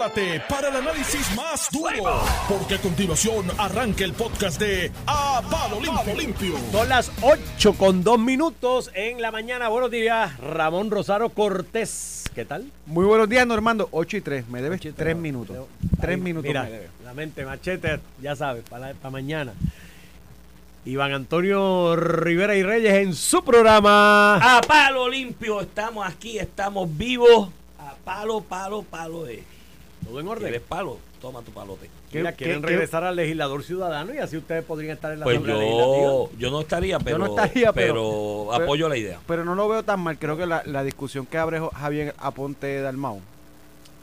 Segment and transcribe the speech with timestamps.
[0.00, 5.78] Prepárate para el análisis más duro, porque a continuación arranca el podcast de A Palo
[5.78, 6.14] Limpio.
[6.16, 6.54] Limpio.
[6.72, 9.68] Son las 8 con 2 minutos en la mañana.
[9.68, 12.24] Buenos días, Ramón Rosario Cortés.
[12.34, 12.72] ¿Qué tal?
[12.86, 13.90] Muy buenos días, Normando.
[13.92, 14.48] 8 y 3.
[14.48, 15.66] Me debes 3 Tres minutos.
[16.00, 16.90] 3 minutos Mira, me debes.
[17.04, 19.52] la mente machete, ya sabes, para, para mañana.
[20.86, 24.36] Iván Antonio Rivera y Reyes en su programa.
[24.36, 27.50] A palo limpio, estamos aquí, estamos vivos.
[27.78, 29.40] A palo, palo, palo es.
[30.04, 30.44] Todo en orden.
[30.48, 30.98] ¿Quieres palo?
[31.20, 31.88] Toma tu palote.
[32.12, 35.36] Mira, ¿Qué- quieren regresar al legislador ciudadano y así ustedes podrían estar en la Pues
[35.36, 36.02] Asamblea Legislativa.
[36.06, 39.20] yo, yo no estaría, pero, no estaría, pero- pero pero- apoyo la idea.
[39.26, 40.18] Pero no lo veo tan mal.
[40.18, 43.20] Creo que la, la discusión que abre Javier Aponte Dalmau,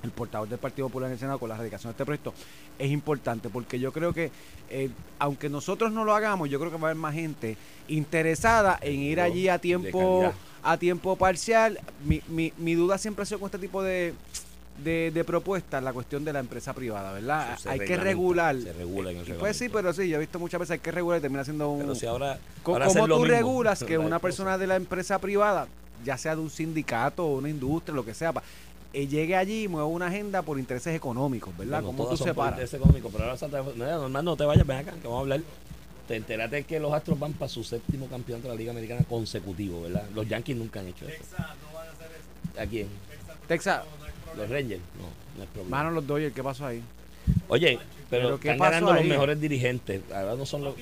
[0.03, 2.33] el portavoz del Partido Popular en el Senado con la erradicación de este proyecto,
[2.77, 4.29] es importante porque yo creo que,
[4.69, 7.57] eh, aunque nosotros no lo hagamos, yo creo que va a haber más gente
[7.87, 10.31] interesada en ir allí a tiempo
[10.63, 11.79] a tiempo parcial.
[12.05, 14.13] Mi, mi, mi duda siempre ha sido con este tipo de,
[14.83, 17.53] de, de propuestas, la cuestión de la empresa privada, ¿verdad?
[17.53, 18.55] Eso se hay que regular.
[18.61, 19.73] se regula en el Pues sí, reglamento.
[19.73, 21.79] pero sí, yo he visto muchas veces hay que regular y termina siendo un...
[21.79, 23.25] Pero si ahora, ¿Cómo tú mismo.
[23.25, 25.67] regulas que una persona de la empresa privada,
[26.05, 28.43] ya sea de un sindicato o una industria, lo que sea, pa-
[28.93, 31.81] eh, llegue allí y mueva una agenda por intereses económicos, ¿verdad?
[31.81, 32.53] Bueno, ¿Cómo tú separas?
[32.53, 35.41] interés económico, pero ahora Santa normal, no te vayas, ven acá, que vamos a hablar.
[36.07, 39.81] Te enteraste que los Astros van para su séptimo campeonato de la Liga Americana consecutivo,
[39.81, 40.03] ¿verdad?
[40.15, 41.21] Los Yankees nunca han hecho eso.
[42.57, 42.87] ¿A quién?
[43.47, 43.81] Texas,
[44.35, 44.81] ¿Los Rangers?
[44.99, 45.77] No, no es problema.
[45.77, 46.81] mano los Dodgers, ¿qué pasó ahí?
[47.49, 48.99] Oye, pero, ¿Pero qué están pasó ganando ahí?
[49.01, 50.01] los mejores dirigentes.
[50.13, 50.75] Ahora no son los,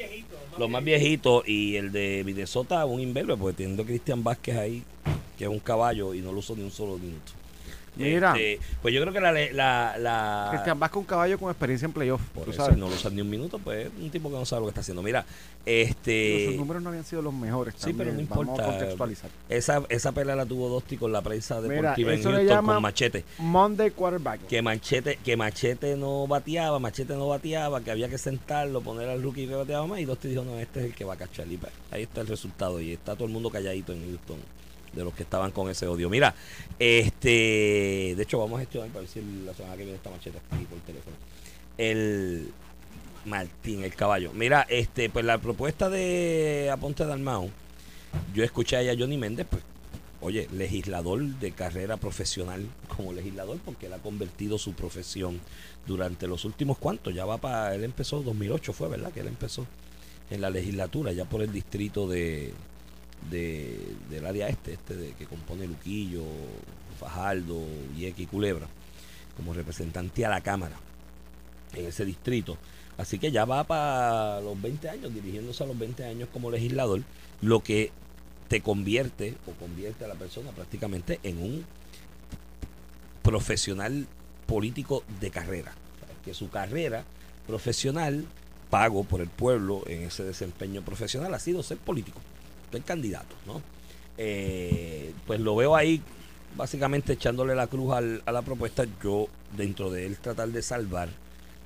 [0.57, 1.47] los más viejitos.
[1.47, 4.83] Y el de Minnesota, un inverbe, porque teniendo a Cristian Vázquez ahí,
[5.37, 7.31] que es un caballo, y no lo usó ni un solo minuto.
[7.95, 8.31] Mira.
[8.35, 9.31] Este, pues yo creo que la.
[9.31, 12.77] la, la Cristian Vázquez, un caballo con experiencia en playoff, por tú eso, sabes.
[12.77, 14.69] no lo usa ni un minuto, pues es un tipo que no sabe lo que
[14.71, 15.01] está haciendo.
[15.01, 15.25] Mira,
[15.65, 16.45] este.
[16.47, 17.73] sus números no habían sido los mejores.
[17.77, 18.71] Sí, pero no también, Vamos a importa.
[18.71, 19.29] contextualizar.
[19.49, 22.55] Esa, esa pelea la tuvo Dosti con la prensa Mira, deportiva en eso le Houston
[22.55, 23.23] llama- con Machete.
[23.39, 24.47] Monday quarterback.
[24.47, 29.21] que Machete, que Machete no bateaba, Machete no bateaba, que había que sentarlo, poner al
[29.23, 31.47] rookie que bateaba más, y Dosti dijo, no, este es el que va a cachar.
[31.47, 31.59] Y
[31.91, 34.37] ahí está el resultado, y está todo el mundo calladito en Houston,
[34.95, 36.09] de los que estaban con ese odio.
[36.09, 36.33] Mira,
[36.79, 40.39] este, de hecho vamos a gestionar para ver si la semana que viene está Machete
[40.51, 41.15] aquí por teléfono.
[41.77, 42.51] El
[43.25, 44.31] Martín, el caballo.
[44.33, 47.49] Mira, este, pues la propuesta de Aponte Dalmau,
[48.33, 49.63] yo escuché a Johnny Méndez, pues,
[50.21, 55.41] oye, legislador de carrera profesional como legislador, porque él ha convertido su profesión
[55.85, 59.11] durante los últimos cuantos, ya va para, él empezó 2008 fue, ¿verdad?
[59.11, 59.67] Que él empezó
[60.29, 62.53] en la legislatura, ya por el distrito de,
[63.29, 66.23] de del área este, este de, que compone Luquillo,
[66.99, 67.61] Fajardo,
[67.95, 68.67] Vieques y Culebra,
[69.35, 70.77] como representante a la Cámara
[71.73, 72.57] en ese distrito.
[72.97, 77.01] Así que ya va para los 20 años, dirigiéndose a los 20 años como legislador,
[77.41, 77.91] lo que
[78.47, 81.65] te convierte o convierte a la persona prácticamente en un
[83.21, 84.07] profesional
[84.45, 85.73] político de carrera.
[86.23, 87.03] Que su carrera
[87.47, 88.25] profesional,
[88.69, 92.19] pago por el pueblo en ese desempeño profesional, ha sido ser político,
[92.71, 93.61] ser candidato, ¿no?
[94.17, 96.01] Eh, pues lo veo ahí
[96.55, 98.85] básicamente echándole la cruz al- a la propuesta.
[99.03, 99.27] Yo,
[99.57, 101.09] dentro de él, tratar de salvar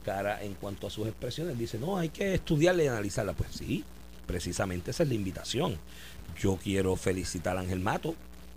[0.03, 3.33] cara en cuanto a sus expresiones, dice, no, hay que estudiarla y analizarla.
[3.33, 3.83] Pues sí,
[4.25, 5.77] precisamente esa es la invitación.
[6.39, 8.15] Yo quiero felicitar a Ángel Mato,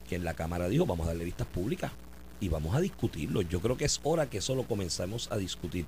[0.09, 1.91] que en la Cámara dijo, vamos a darle vistas públicas
[2.41, 3.43] y vamos a discutirlo.
[3.43, 5.85] Yo creo que es hora que eso lo comenzamos a discutir.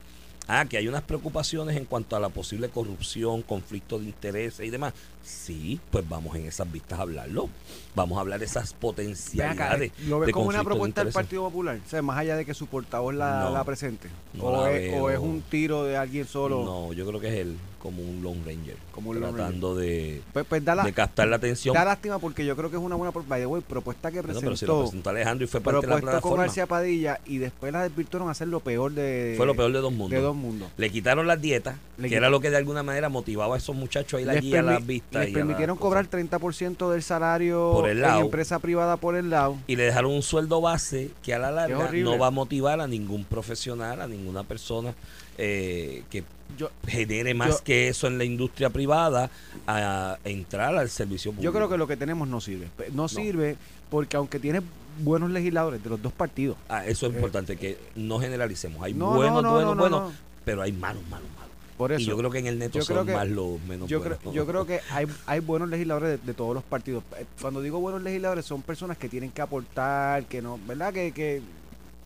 [0.47, 4.71] Ah, que hay unas preocupaciones en cuanto a la posible corrupción, conflicto de intereses y
[4.71, 4.93] demás.
[5.23, 7.49] Sí, pues vamos en esas vistas a hablarlo.
[7.95, 9.93] Vamos a hablar de esas acá, potencialidades.
[10.07, 11.15] ¿Lo ves de como una de propuesta del.
[11.15, 11.81] Partido Popular?
[11.85, 14.09] O sea, más allá de que su portavoz la, No, la presente.
[14.35, 15.11] no o, la es, o veo.
[15.11, 16.63] es un tiro de alguien solo.
[16.63, 18.77] No, yo creo que es él como un Lone Ranger.
[18.93, 21.75] Como un Lone tratando de, Pues, pues da, la- de captar la atención.
[21.75, 24.41] da lástima porque yo creo que es una buena by the way, propuesta que presentó.
[24.47, 26.45] pero si lo presentó Alejandro y fue parte de la propuesto con plataforma.
[26.45, 29.81] García Padilla y después la desvirtuaron a hacer lo peor de Fue lo peor de
[29.81, 30.11] dos mundos.
[30.13, 30.71] de dos mundos.
[30.79, 33.77] Le quitaron las dietas, Le que era lo que de alguna manera motivaba a esos
[33.77, 35.21] muchachos a ir Les, allí a las vistas.
[35.21, 38.21] les y permitieron cobrar 30% del salario Por el en lado.
[38.23, 39.59] empresa privada por el lado.
[39.67, 42.87] Y le dejaron un sueldo base que a la larga no va a motivar a
[42.87, 44.95] ningún profesional, a ninguna persona
[45.37, 46.25] eh, que
[46.57, 49.31] Yo, genere más yo- que eso en la industria privada
[49.67, 51.45] a entrar al servicio público.
[51.45, 52.69] yo creo que lo que tenemos no sirve.
[52.93, 53.57] No, sirve
[53.91, 54.61] porque aunque tiene
[55.01, 56.57] buenos legisladores de los dos partidos.
[56.69, 58.83] Ah, eso es importante, que no generalicemos.
[58.83, 60.19] Hay Eh, No, buenos, no, no, buenos, no, no, buenos, no.
[60.45, 61.45] pero hay malos, malos, malos.
[61.77, 62.03] Por eso.
[62.03, 64.19] y yo creo que en el neto son que- más los menos yo buenos.
[64.21, 67.03] creo, yo creo que hay, hay buenos legisladores de, de todos los partidos.
[67.19, 70.93] Eh, Cuando digo buenos legisladores son personas que tienen que aportar, que no, ¿verdad?
[70.93, 71.43] Que, que,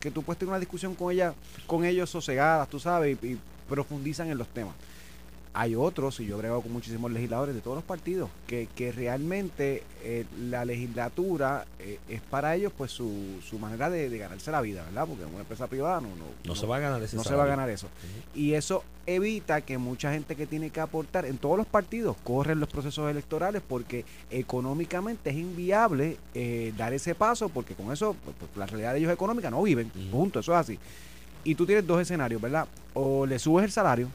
[0.01, 1.35] que tú puedes tener una discusión con ella,
[1.67, 3.39] con ellos sosegadas, tú sabes, y, y
[3.69, 4.75] profundizan en los temas.
[5.55, 9.83] hay otros, y yo he con muchísimos legisladores de todos los partidos, que, que realmente
[10.05, 14.61] eh, la legislatura eh, es para ellos pues su, su manera de, de ganarse la
[14.61, 15.07] vida, ¿verdad?
[15.09, 17.35] Porque en una empresa privada no, no, No se va a ganar ese no se
[17.35, 17.89] va a ganar eso.
[18.35, 22.61] Y eso evita que mucha gente que tiene que aportar en todos los partidos corren
[22.61, 28.37] los procesos electorales porque económicamente es inviable eh, dar ese paso porque con eso pues,
[28.39, 29.91] pues, la realidad de ellos económica no viven.
[29.97, 30.11] Ujú.
[30.11, 30.79] Punto, eso es así.
[31.49, 32.69] Y tú tienes dos escenarios, ¿verdad?
[32.93, 34.11] O le subes el salario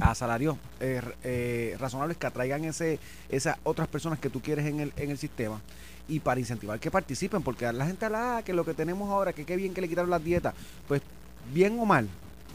[0.00, 2.98] a salarios eh, eh, razonables que atraigan ese,
[3.28, 5.60] esas otras personas que tú quieres en el, en el sistema
[6.08, 9.32] y para incentivar que participen, porque la gente habla "Ah, que lo que tenemos ahora,
[9.32, 10.54] que qué bien que le quitaron las dietas,
[10.88, 11.02] pues
[11.54, 12.08] bien o mal,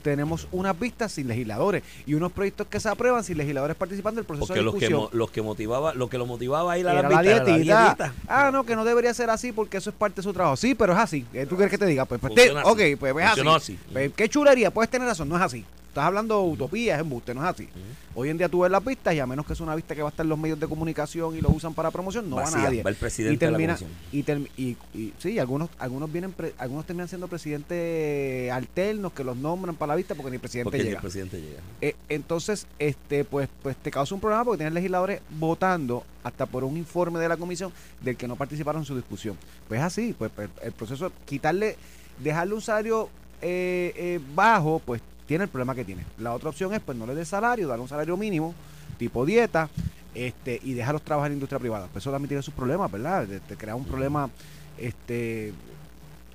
[0.04, 4.26] tenemos unas vistas sin legisladores y unos proyectos que se aprueban sin legisladores participando del
[4.26, 5.10] proceso Porque de los que, discusión.
[5.18, 8.14] los que motivaba, lo que lo motivaba a ir a la vistas dietita.
[8.28, 10.56] Ah, no, que no debería ser así porque eso es parte de su trabajo.
[10.58, 11.26] Sí, pero es así.
[11.32, 12.06] ¿Qué ¿Tú quieres que te diga?
[12.06, 13.42] Pues, pues te- ok, pues es así.
[13.48, 13.80] Así.
[13.92, 15.66] Pues, qué chulería, puedes tener razón, no es así.
[15.94, 17.70] Estás hablando de utopía, es embuste, no es así.
[18.16, 20.02] Hoy en día tú ves las vistas y a menos que es una vista que
[20.02, 22.58] va a estar en los medios de comunicación y lo usan para promoción, no Vacía,
[22.58, 22.82] va nadie.
[22.82, 26.32] va el presidente y termina, de la y, term- y, y- sí, algunos algunos vienen
[26.32, 30.42] pre- algunos terminan siendo presidentes alternos que los nombran para la vista porque ni el
[30.42, 30.96] presidente Porque ni llega.
[30.98, 31.62] el presidente llega.
[31.80, 36.64] Eh, entonces, este, pues, pues te causa un problema porque tienes legisladores votando hasta por
[36.64, 39.38] un informe de la comisión del que no participaron en su discusión.
[39.68, 41.78] Pues así, pues el, el proceso, quitarle,
[42.18, 43.10] dejarle un salario
[43.44, 46.04] eh, eh, bajo, pues tiene el problema que tiene.
[46.18, 48.54] La otra opción es, pues no le des salario, darle un salario mínimo,
[48.98, 49.70] tipo dieta,
[50.16, 51.88] este, y dejarlos trabajar en la industria privada.
[51.92, 53.28] Pues eso también tiene sus problemas, ¿verdad?
[53.48, 54.30] Te, crea un problema,
[54.78, 55.54] este,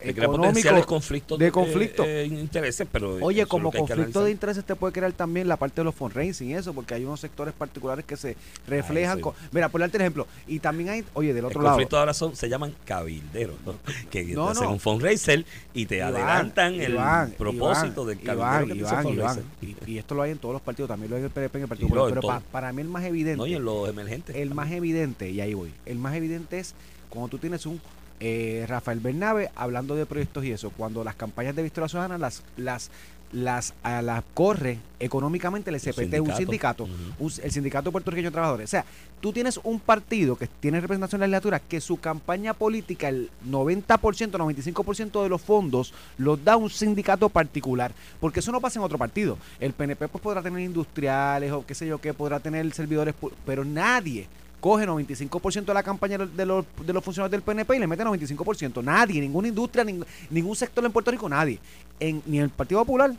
[0.00, 0.87] Que crea potenciales económico.
[0.87, 2.05] conflictos de conflicto.
[2.05, 5.56] eh, intereses, pero Oye, eso es como conflicto de intereses te puede crear también la
[5.56, 8.37] parte de los fundraising y eso, porque hay unos sectores particulares que se
[8.67, 9.17] reflejan.
[9.17, 9.23] sí.
[9.23, 11.75] con- mira, por darte el ejemplo, y también hay, oye, del El otro lado.
[11.75, 13.75] conflicto ahora son, se llaman cabilderos, ¿no?
[14.11, 14.73] que No, te hacen no.
[14.73, 19.91] un fundraiser y te Iván, adelantan el Iván, propósito Iván, del cabildero que te.
[19.91, 21.62] Y, esto lo hay en todos los partidos, también lo hay en el PNP, en
[21.62, 24.37] el Partido Popular, pero pa- para mí el más evidente, No, y en los emergentes.
[24.37, 26.75] el más evidente, y ahí voy, el más evidente es
[27.11, 27.81] cuando tú tienes un
[28.20, 32.43] eh, Rafael Bernabe hablando de proyectos y eso, cuando las campañas de Victoria Ciudadana las
[32.56, 32.91] las
[33.31, 36.85] las, a las corre económicamente el SPT, un sindicato,
[37.19, 38.65] un- el Sindicato Puertorriqueño de Trabajadores.
[38.65, 38.87] O sea,
[39.20, 43.29] tú tienes un partido que tiene representación en la legislatura que su campaña política, el
[43.47, 47.93] 90%, 95% de los fondos los da un sindicato particular.
[48.19, 49.37] Porque eso no pasa en otro partido.
[49.61, 53.14] El PNP pues, podrá tener industriales o qué sé yo qué, podrá tener servidores,
[53.44, 54.26] pero nadie
[54.60, 58.05] coge 95% de la campaña de los, de los funcionarios del PNP y le mete
[58.05, 58.82] 95%.
[58.82, 61.58] Nadie, ninguna industria, ning- ningún sector en Puerto Rico, nadie.
[62.00, 63.12] En, ni el Partido Popular,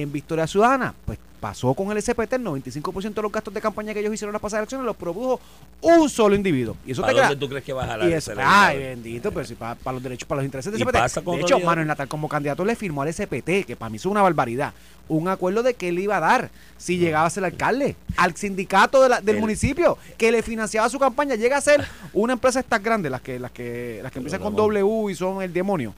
[0.00, 3.92] en Victoria Ciudadana, pues pasó con el SPT, el 95% de los gastos de campaña
[3.92, 5.38] que ellos hicieron en las pasadas elecciones los produjo
[5.82, 6.74] un solo individuo.
[6.86, 8.78] Y eso ¿Para te crea- dónde tú crees que va a jalar y eso, ay,
[8.78, 11.20] bendito, pero si para, los derechos, para los intereses del SPT.
[11.30, 14.22] de hecho, Manuel Natal como candidato le firmó al SPT, que para mí es una
[14.22, 14.72] barbaridad,
[15.06, 19.02] un acuerdo de que él iba a dar si llegaba a ser alcalde, al sindicato
[19.02, 22.60] de la- del El- municipio, que le financiaba su campaña, llega a ser una empresa
[22.60, 24.56] estas grandes, las que, las que, las que empiezan con.
[24.56, 25.92] W y son el demonio.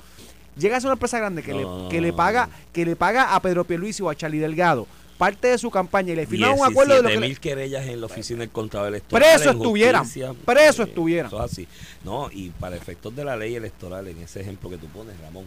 [0.59, 1.85] Llega a ser una empresa grande que, No.
[1.85, 4.87] le, que le paga, que le paga a Pedro Pierluisi o a Charlie Delgado
[5.19, 7.87] parte de su campaña y le firma un acuerdo de lo que le- mil querellas
[7.87, 9.23] en la oficina del Contralor Electoral.
[9.35, 10.07] Preso estuvieran,
[10.45, 11.27] preso eh, estuvieran.
[11.29, 11.69] Eso es así.
[12.05, 15.45] No, y para efectos de la ley electoral, en ese ejemplo que tú pones, Ramón,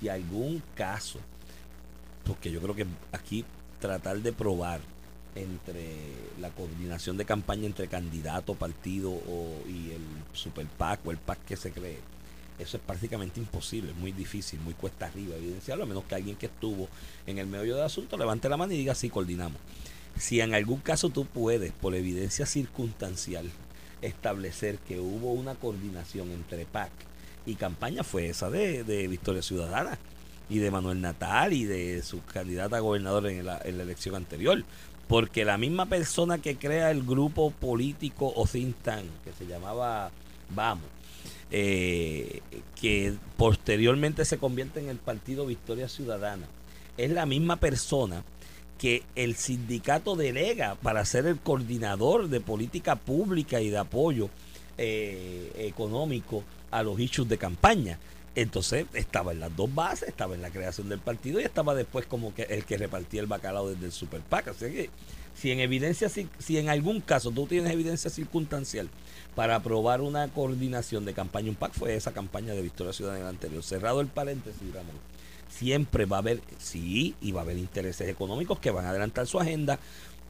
[0.00, 1.18] si algún caso,
[2.24, 3.44] porque yo creo que aquí
[3.80, 4.80] tratar de probar
[5.34, 5.84] entre
[6.40, 10.02] la coordinación de campaña entre candidato, partido o, y el
[10.32, 11.98] super PAC o el PAC que se cree,
[12.58, 16.36] eso es prácticamente imposible, es muy difícil, muy cuesta arriba evidenciarlo, a menos que alguien
[16.36, 16.88] que estuvo
[17.26, 19.58] en el medio del asunto levante la mano y diga sí, coordinamos.
[20.18, 23.50] Si en algún caso tú puedes, por evidencia circunstancial,
[24.02, 26.90] establecer que hubo una coordinación entre PAC
[27.46, 29.98] y campaña, fue esa de, de Victoria Ciudadana
[30.48, 34.14] y de Manuel Natal y de su candidata a gobernador en la, en la elección
[34.14, 34.62] anterior.
[35.08, 40.10] Porque la misma persona que crea el grupo político o think tank, que se llamaba
[40.54, 40.84] Vamos,
[41.54, 42.40] eh,
[42.80, 46.46] que posteriormente se convierte en el partido Victoria Ciudadana,
[46.96, 48.24] es la misma persona
[48.78, 54.30] que el sindicato delega para ser el coordinador de política pública y de apoyo
[54.78, 57.98] eh, económico a los issues de campaña.
[58.34, 62.06] Entonces estaba en las dos bases, estaba en la creación del partido y estaba después
[62.06, 64.48] como que el que repartía el bacalao desde el Super PAC.
[64.48, 64.90] Así que
[65.34, 68.88] si en evidencia, si, en algún caso tú tienes evidencia circunstancial
[69.34, 73.62] para aprobar una coordinación de campaña, un PAC fue esa campaña de Victoria Ciudadana anterior.
[73.62, 74.96] Cerrado el paréntesis, Ramón
[75.52, 79.26] siempre va a haber, sí, y va a haber intereses económicos que van a adelantar
[79.26, 79.78] su agenda.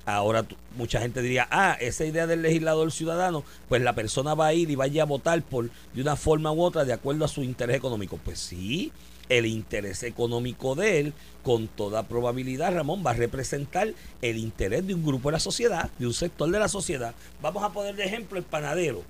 [0.04, 0.44] Ahora
[0.76, 4.68] mucha gente diría, ah, esa idea del legislador ciudadano, pues la persona va a ir
[4.70, 7.76] y vaya a votar por de una forma u otra de acuerdo a su interés
[7.76, 8.18] económico.
[8.22, 8.92] Pues sí,
[9.38, 11.12] el interés económico de él,
[11.42, 15.90] con toda probabilidad, Ramón, va a representar el interés de un grupo de la sociedad,
[15.98, 17.14] de un sector de la sociedad.
[17.40, 19.02] Vamos a poner de ejemplo el panadero.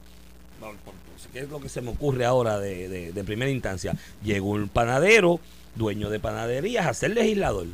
[1.32, 3.96] ¿Qué es lo que se me ocurre ahora de, de- de primera instancia?
[4.22, 5.40] Llegó un panadero,
[5.74, 7.66] dueño de panaderías, a ser legislador.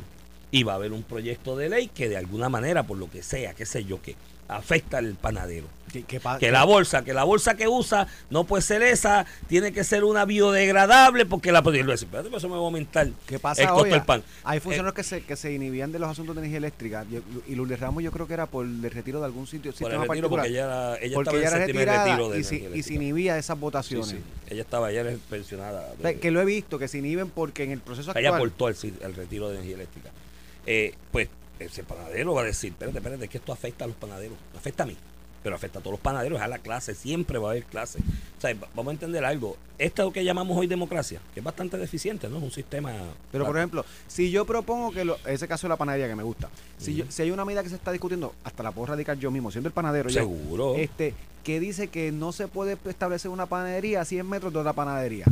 [0.51, 3.21] Y va a haber un proyecto de ley que de alguna manera, por lo que
[3.21, 4.15] sea, qué sé yo qué,
[4.47, 5.67] afecta al panadero.
[5.91, 9.25] ¿Qué- qué pa- Que la bolsa, que la bolsa que usa no puede ser esa,
[9.47, 12.65] tiene que ser una biodegradable porque la podría decir, espérate, pues eso me va a
[12.65, 13.89] aumentar ¿Qué pasa el costo hoy?
[13.91, 14.23] del pan.
[14.43, 17.05] Hay funcionarios que, se, que se inhibían de los asuntos de energía eléctrica.
[17.09, 19.91] Yo- Y Lourdes Ramos yo creo que era por el retiro de algún sitio, Por
[19.91, 20.29] el retiro, particular.
[20.45, 22.83] porque ella, era, ella porque estaba ella en era retirada retiro de y, energía y
[22.83, 24.07] se inhibía de esas votaciones.
[24.09, 24.19] sí.
[24.49, 25.93] Ella estaba, ella era pensionada.
[25.97, 28.35] O sea, que lo he visto, que se inhiben porque en el proceso ella actual...
[28.49, 30.09] aportó el, el retiro de energía eléctrica.
[30.65, 31.29] Eh, pues
[31.59, 34.83] ese panadero va a decir, espérate, espérate, es que esto afecta a los panaderos, afecta
[34.83, 34.95] a mí,
[35.43, 37.99] pero afecta a todos los panaderos, a la clase, siempre va a haber clase.
[38.37, 41.39] O sea, va- vamos a entender algo, esto es lo que llamamos hoy democracia, que
[41.39, 42.37] es bastante deficiente, ¿no?
[42.37, 42.93] Es un sistema...
[43.31, 46.23] Pero por ejemplo, si yo propongo que lo, ese caso de la panadería que me
[46.23, 49.17] gusta, si, yo- si hay una medida que se está discutiendo, hasta la puedo radicar
[49.17, 50.75] yo mismo, siendo el panadero Seguro.
[50.75, 54.73] este, que dice que no se puede establecer una panadería a 100 metros de otra
[54.73, 55.25] panadería.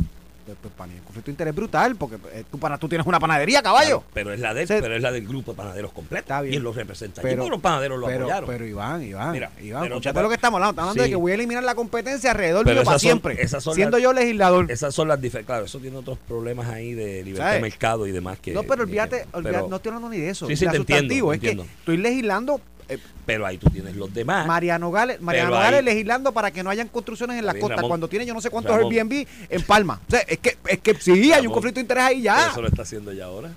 [0.60, 3.20] Pues, para mí el conflicto de interés brutal, porque eh, tú, pana- tú tienes una
[3.20, 3.98] panadería, caballo.
[4.00, 6.22] Claro, pero es la del, Se- pero es la del grupo de panaderos completo.
[6.22, 6.54] Está bien.
[6.54, 7.20] Y los representa.
[7.20, 8.48] allí Pero- los panaderos lo pero, apoyaron.
[8.48, 10.70] pero Iván, Iván, Mira, Iván, pero lo que estamos hablando.
[10.70, 13.48] Estamos hablando de que voy a eliminar la competencia alrededor Pero mío para son- siempre.
[13.74, 14.70] siendo las- yo legislador.
[14.70, 15.46] Esas son las diferencias.
[15.46, 17.62] Claro, eso tiene otros problemas ahí de libertad ¿Sabes?
[17.62, 18.38] de mercado y demás.
[18.40, 20.46] que no, pero olvídate, olvídate, no estoy hablando ni de eso.
[20.46, 21.62] Sí, sí, La te que entiendo.
[21.62, 24.46] estoy legislando, eh, Pero ahí tú tienes los demás.
[24.46, 27.88] Mariano Gales, Mariano Gales ahí- legislando para que no hayan construcciones en las costas Ramón.
[27.90, 28.92] cuando tiene yo no sé cuántos Ramón.
[28.92, 30.00] Airbnb en Palma.
[30.06, 32.48] O sea, es que, es que sí, hay un conflicto de interés ahí ya.
[32.50, 33.50] Eso lo está haciendo ya ahora.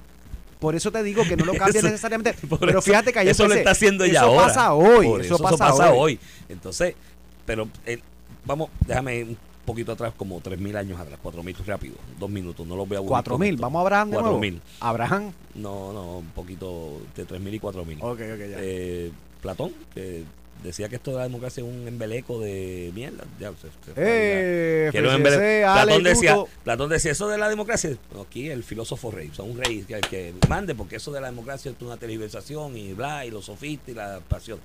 [0.59, 2.35] Por eso te digo que no lo cambia necesariamente.
[2.59, 4.47] Pero eso- fíjate que ayer Eso lo está haciendo ya eso ahora.
[4.47, 5.21] pasa hoy.
[5.21, 5.97] Eso, pasa, hoy.
[5.97, 6.19] hoy.
[6.49, 6.93] Entonces,
[7.45, 7.99] pero eh,
[8.45, 9.35] vamos, déjame
[9.71, 13.01] poquito atrás, como 3.000 años atrás, 4.000 rápido, dos minutos, no los voy a
[13.39, 13.53] mil.
[13.55, 13.61] esto.
[13.61, 14.39] Vamos a Abraham de nuevo.
[14.39, 14.59] 4.000.
[14.79, 15.31] Abraham.
[15.55, 17.97] No, no, un poquito de 3.000 y 4.000.
[18.01, 18.57] Ok, ok, ya.
[18.59, 19.11] Eh,
[19.41, 20.23] Platón, que
[20.63, 23.23] decía que esto de la democracia es un embeleco de mierda.
[23.39, 24.89] Ya, se- se Eh,
[25.61, 25.81] ya.
[25.81, 26.37] Ale, Platón, decía.
[26.63, 27.97] Platón decía eso de la democracia.
[28.13, 31.19] no, Aquí el filósofo rey, o sea, un rey que, que mande, porque eso de
[31.21, 34.59] la democracia es una tergiversación y bla, y los sofistas y la pasión.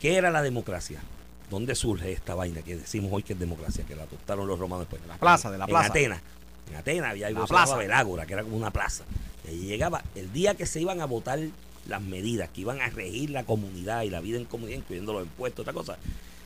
[0.00, 1.00] ¿Qué era la democracia?
[1.50, 3.84] ¿Dónde surge esta vaina que decimos hoy que es democracia?
[3.84, 5.02] Que la adoptaron los romanos después.
[5.08, 5.86] La plaza, de la plaza.
[5.86, 6.22] En Atenas.
[6.70, 7.78] En Atenas había algo La que se llamaba plaza.
[7.78, 9.04] Belágora, que era como una plaza.
[9.44, 11.40] Y ahí llegaba el día que se iban a votar
[11.88, 15.24] las medidas que iban a regir la comunidad y la vida en comunidad, incluyendo los
[15.24, 15.98] impuestos, otra cosa.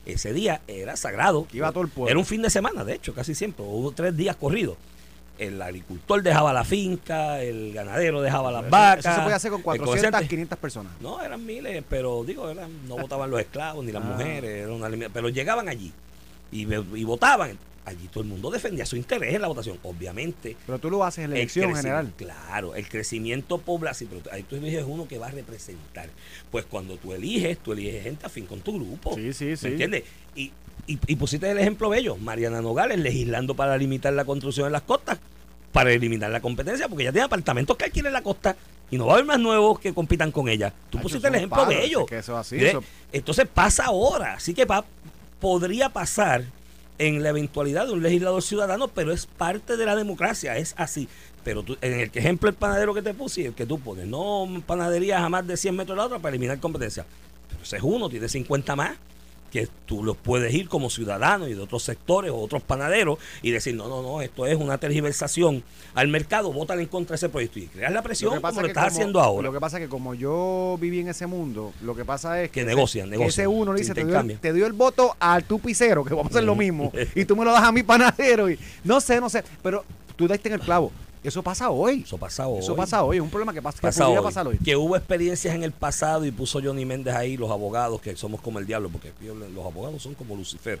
[0.05, 1.47] Ese día era sagrado.
[1.47, 2.09] Que iba todo el pueblo.
[2.09, 3.63] Era un fin de semana, de hecho, casi siempre.
[3.63, 4.77] Hubo tres días corridos.
[5.37, 9.05] El agricultor dejaba la finca, el ganadero dejaba las vacas.
[9.05, 10.93] Eso se puede hacer con el 400, comerciante- 500 personas.
[11.01, 14.07] no, eran miles, pero digo, eran, no votaban los esclavos ni las Ah.
[14.07, 15.91] mujeres, era una pero llegaban allí
[16.51, 16.65] y,
[17.03, 17.57] votaban.
[17.87, 19.77] Allí todo el mundo defendía su interés en la votación.
[19.83, 22.11] Obviamente, Pero tú lo haces en la el elección general.
[22.17, 24.21] Claro, el crecimiento poblacional.
[24.23, 26.09] pero ahí tú eliges uno que va a representar.
[26.49, 29.13] Pues cuando tú eliges, tú eliges gente afín con tu grupo.
[29.13, 29.67] Sí, sí, ¿Me sí.
[29.67, 30.03] entiendes?
[30.35, 30.51] Y,
[30.87, 32.15] y, y pusiste el ejemplo bello.
[32.17, 35.17] Mariana Nogales legislando para limitar la construcción en las costas,
[35.71, 38.55] para eliminar la competencia, porque ya tiene apartamentos que alquilen en la costa
[38.91, 40.71] y no va a haber más nuevos que compitan con ella.
[40.89, 42.01] Tú pusiste el ejemplo palo, bello.
[42.01, 44.33] es que eso es así, eso- Entonces pasa ahora.
[44.35, 44.85] Así que pa-
[45.39, 46.43] podría pasar
[46.97, 51.09] en la eventualidad de un legislador ciudadano, pero es parte de la democracia, es así.
[51.43, 54.07] Pero tú, en el ejemplo el panadero que te puse y el que tú pones,
[54.07, 57.05] no panadería a más de 100 metros de la otra para eliminar competencia.
[57.49, 58.91] Pero ese es uno, tiene 50 más,
[59.51, 63.51] que tú los puedes ir como ciudadano y de otros sectores o otros panaderos y
[63.51, 67.29] decir, no, no, no, esto es una tergiversación al mercado, votan en contra de ese
[67.29, 69.21] proyecto y crear la presión Lo que pasa como lo es que estás como- haciendo
[69.21, 69.47] ahora.
[69.47, 72.51] Lo que pasa es que como yo viví en ese mundo, lo que pasa es
[72.51, 75.43] que, negocian, negocian, ese uno le dice, te dio, el, te dio el voto al
[75.45, 76.59] tu pisero, que vamos a hacer lo Ujú.
[76.59, 78.49] mismo, y tú me lo das a mi panadero.
[78.49, 79.85] y No sé, no sé, pero
[80.17, 80.91] tú diste en el clavo.
[81.25, 82.03] Eso pasa hoy.
[82.05, 82.59] Eso pasa hoy.
[82.59, 84.25] Eso pasa hoy, es un problema que pasa, que pasa podría hoy.
[84.25, 84.57] pasar hoy.
[84.59, 88.41] Que hubo experiencias en el pasado y puso Johnny Méndez ahí, los abogados, que somos
[88.41, 89.11] como el diablo, porque
[89.53, 90.79] los abogados son como Lucifer.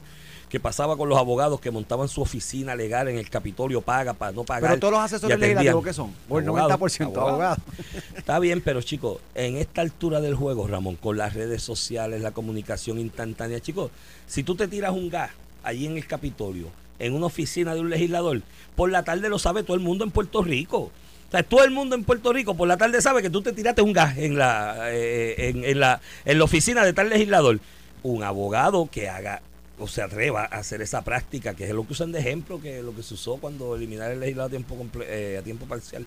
[0.49, 4.31] Que pasaba con los abogados que montaban su oficina legal en el Capitolio, paga para
[4.31, 4.69] no pagar.
[4.69, 7.29] Pero todos los asesores legislativos que son, o el Abogados, 90% abogados.
[7.29, 7.57] abogados.
[8.15, 12.31] Está bien, pero chicos, en esta altura del juego, Ramón, con las redes sociales, la
[12.31, 13.89] comunicación instantánea, chicos,
[14.27, 15.31] si tú te tiras un gas
[15.63, 16.67] allí en el Capitolio,
[16.99, 18.41] en una oficina de un legislador,
[18.75, 20.91] por la tarde lo sabe todo el mundo en Puerto Rico.
[21.27, 23.51] O sea, todo el mundo en Puerto Rico por la tarde sabe que tú te
[23.51, 27.59] tiraste un gas en la, eh, en, la, en la oficina de tal legislador.
[28.03, 29.41] Un abogado que haga
[29.79, 32.81] o se atreva a hacer esa práctica, que es lo que usan de ejemplo, que
[32.81, 36.05] lo que se usó cuando eliminaron el legislador a tiempo, eh, a tiempo parcial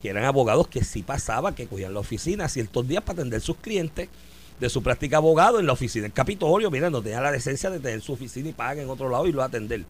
[0.00, 3.56] que eran abogados que sí pasaba, que cogían la oficina ciertos días para atender sus
[3.56, 4.08] clientes
[4.60, 7.78] de su práctica abogado en la oficina del Capitolio, mira, no tenía la decencia de
[7.78, 9.84] tener su oficina y paga en otro lado y lo atender.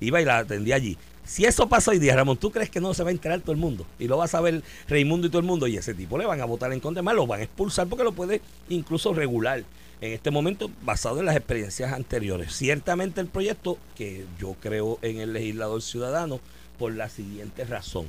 [0.00, 0.96] Iba y la atendía allí.
[1.24, 3.52] Si eso pasa hoy día, Ramón, ¿tú crees que no se va a enterar todo
[3.52, 3.86] el mundo?
[3.98, 5.68] Y lo va a saber Raimundo y todo el mundo.
[5.68, 8.02] Y ese tipo le van a votar en contra, más lo van a expulsar porque
[8.02, 9.62] lo puede incluso regular
[10.00, 12.52] en este momento basado en las experiencias anteriores.
[12.52, 16.40] Ciertamente el proyecto, que yo creo en el legislador ciudadano,
[16.78, 18.06] por la siguiente razón.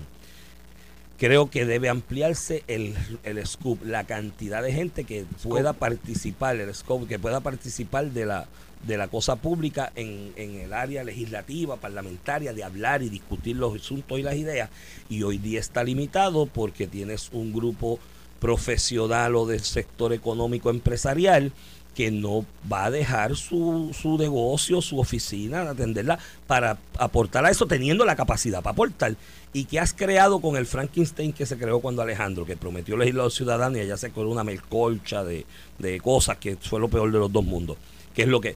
[1.19, 6.73] Creo que debe ampliarse el, el scoop, la cantidad de gente que pueda participar, el
[6.73, 8.47] scope, que pueda participar de la,
[8.87, 13.75] de la cosa pública en, en el área legislativa, parlamentaria, de hablar y discutir los
[13.75, 14.69] asuntos y las ideas.
[15.09, 17.99] Y hoy día está limitado porque tienes un grupo
[18.39, 21.51] profesional o del sector económico empresarial
[21.95, 27.67] que no va a dejar su, su negocio, su oficina, atenderla para aportar a eso,
[27.67, 29.15] teniendo la capacidad para aportar.
[29.53, 33.31] Y que has creado con el Frankenstein que se creó cuando Alejandro, que prometió legislador
[33.31, 35.45] ciudadano y allá se creó una melcolcha de,
[35.79, 37.77] de cosas que fue lo peor de los dos mundos.
[38.15, 38.55] Que es lo que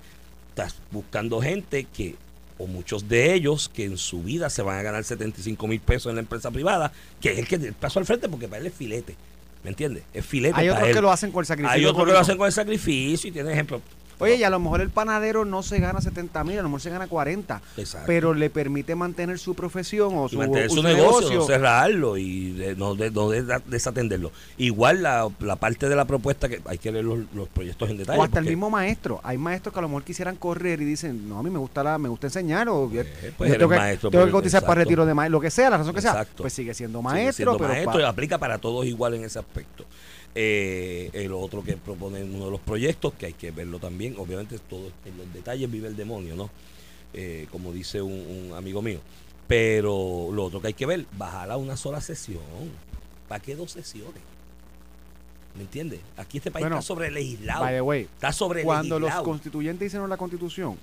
[0.55, 2.15] estás buscando gente que,
[2.57, 6.09] o muchos de ellos, que en su vida se van a ganar 75 mil pesos
[6.09, 8.73] en la empresa privada, que es el que pasó al frente porque para él es
[8.73, 9.15] filete.
[9.63, 10.03] ¿Me entiendes?
[10.13, 10.55] Es filete.
[10.57, 10.95] Hay para otros él.
[10.95, 11.75] que lo hacen con el sacrificio.
[11.75, 13.81] Hay otros que lo hacen con el sacrificio y tiene ejemplo.
[14.19, 16.81] Oye, y a lo mejor el panadero no se gana 70 mil, a lo mejor
[16.81, 18.05] se gana 40, Exacto.
[18.07, 22.75] pero le permite mantener su profesión o su, mantener su negocio, no cerrarlo y de-
[22.75, 24.31] no, de- no de- desatenderlo.
[24.57, 27.97] Igual la, la parte de la propuesta que hay que leer los, los proyectos en
[27.97, 28.19] detalle.
[28.19, 29.19] O hasta el mismo maestro.
[29.23, 31.83] Hay maestros que a lo mejor quisieran correr y dicen, no, a mí me gusta
[31.83, 33.01] la, me gusta enseñar o pues yo
[33.45, 34.89] eres tengo que, maestro, tengo que cotizar para exacto.
[34.89, 36.43] retiro de maestro, lo que sea, la razón que sea, Exacto.
[36.43, 39.39] pues sigue siendo sigue maestro, siendo pero maestro y aplica para todos igual en ese
[39.39, 39.85] aspecto.
[40.37, 44.59] Eh, el otro que propone uno de los proyectos, que hay que verlo también, obviamente
[44.59, 46.49] todo en los detalles vive el demonio, ¿no?
[47.13, 48.11] Eh, como dice un,
[48.49, 48.99] un amigo mío.
[49.47, 52.41] Pero lo otro que hay que ver, bajar a una sola sesión.
[53.29, 54.21] ¿Para qué dos sesiones?
[55.55, 56.01] ¿Me entiendes?
[56.17, 57.61] Aquí este país Bueno, está sobre legislado.
[57.63, 60.75] by the way, Está sobre cuando los constituyentes hicieron la constitución,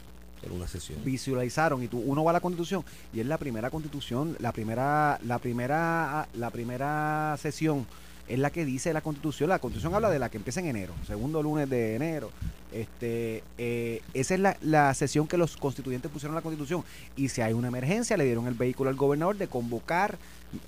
[0.42, 0.99] Era una sesión.
[1.04, 2.82] visualizaron y tú uno va a la constitución
[3.12, 7.87] y es la primera constitución la primera la primera la primera sesión
[8.28, 10.94] es la que dice la constitución la constitución habla de la que empieza en enero
[11.06, 12.30] segundo lunes de enero
[12.72, 16.84] este eh, esa es la, la sesión que los constituyentes pusieron en la constitución
[17.16, 20.18] y si hay una emergencia le dieron el vehículo al gobernador de convocar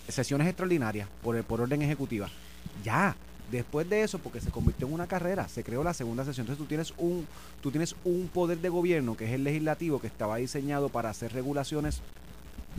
[0.08, 2.28] sesiones extraordinarias por por orden ejecutiva
[2.82, 3.16] ya
[3.50, 6.44] Después de eso, porque se convirtió en una carrera, se creó la segunda sesión.
[6.44, 7.26] Entonces tú tienes un,
[7.62, 11.32] tú tienes un poder de gobierno que es el legislativo que estaba diseñado para hacer
[11.32, 12.00] regulaciones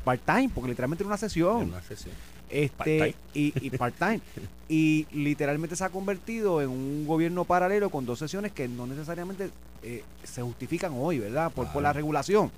[0.04, 1.70] part-time, porque literalmente era una Era sesión.
[1.70, 2.14] una sesión.
[2.50, 4.22] Este, y, y part-time.
[4.70, 9.50] y literalmente se ha convertido en un gobierno paralelo con dos sesiones que no necesariamente
[9.84, 11.52] eh, se justifican hoy, ¿verdad?
[11.52, 12.52] Por, por la regulación.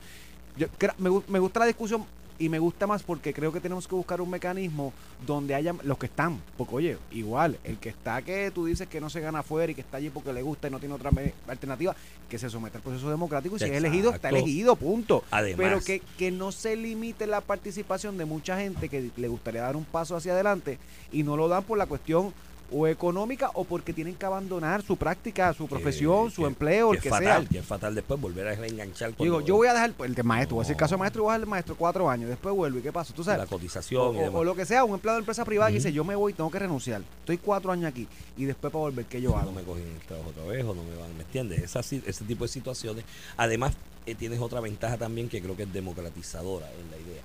[0.55, 2.05] Yo, me, me gusta la discusión
[2.39, 4.93] y me gusta más porque creo que tenemos que buscar un mecanismo
[5.25, 6.39] donde haya los que están.
[6.57, 9.75] Porque, oye, igual, el que está que tú dices que no se gana afuera y
[9.75, 11.11] que está allí porque le gusta y no tiene otra
[11.47, 11.95] alternativa,
[12.29, 15.23] que se someta al proceso democrático y si es elegido, está elegido, punto.
[15.31, 19.61] Además, Pero que, que no se limite la participación de mucha gente que le gustaría
[19.61, 20.77] dar un paso hacia adelante
[21.11, 22.33] y no lo dan por la cuestión
[22.71, 26.97] o económica o porque tienen que abandonar su práctica, su profesión, su que- empleo, el
[26.97, 27.49] es que fatal, sea.
[27.49, 30.55] que es fatal después volver a reenganchar Digo, yo voy a dejar el de maestro,
[30.57, 30.77] voy a No.
[30.77, 32.91] caso de maestro y voy a dejar el maestro cuatro años, después vuelvo y qué
[32.91, 33.49] pasa, tú la sabes.
[33.49, 34.35] cotización O, y o- demás.
[34.35, 35.83] o lo que sea, un empleado de empresa privada que Ujú.
[35.85, 39.05] dice yo me voy, tengo que renunciar, estoy cuatro años aquí y después para volver,
[39.05, 39.51] ¿qué yo no hago?
[39.53, 41.61] me cogen el trabajo otra vez o no me van, ¿me entiendes?
[41.63, 43.05] Esa, ese tipo de situaciones.
[43.37, 43.73] Además,
[44.05, 47.21] eh, tienes otra ventaja también que creo que es democratizadora en la idea.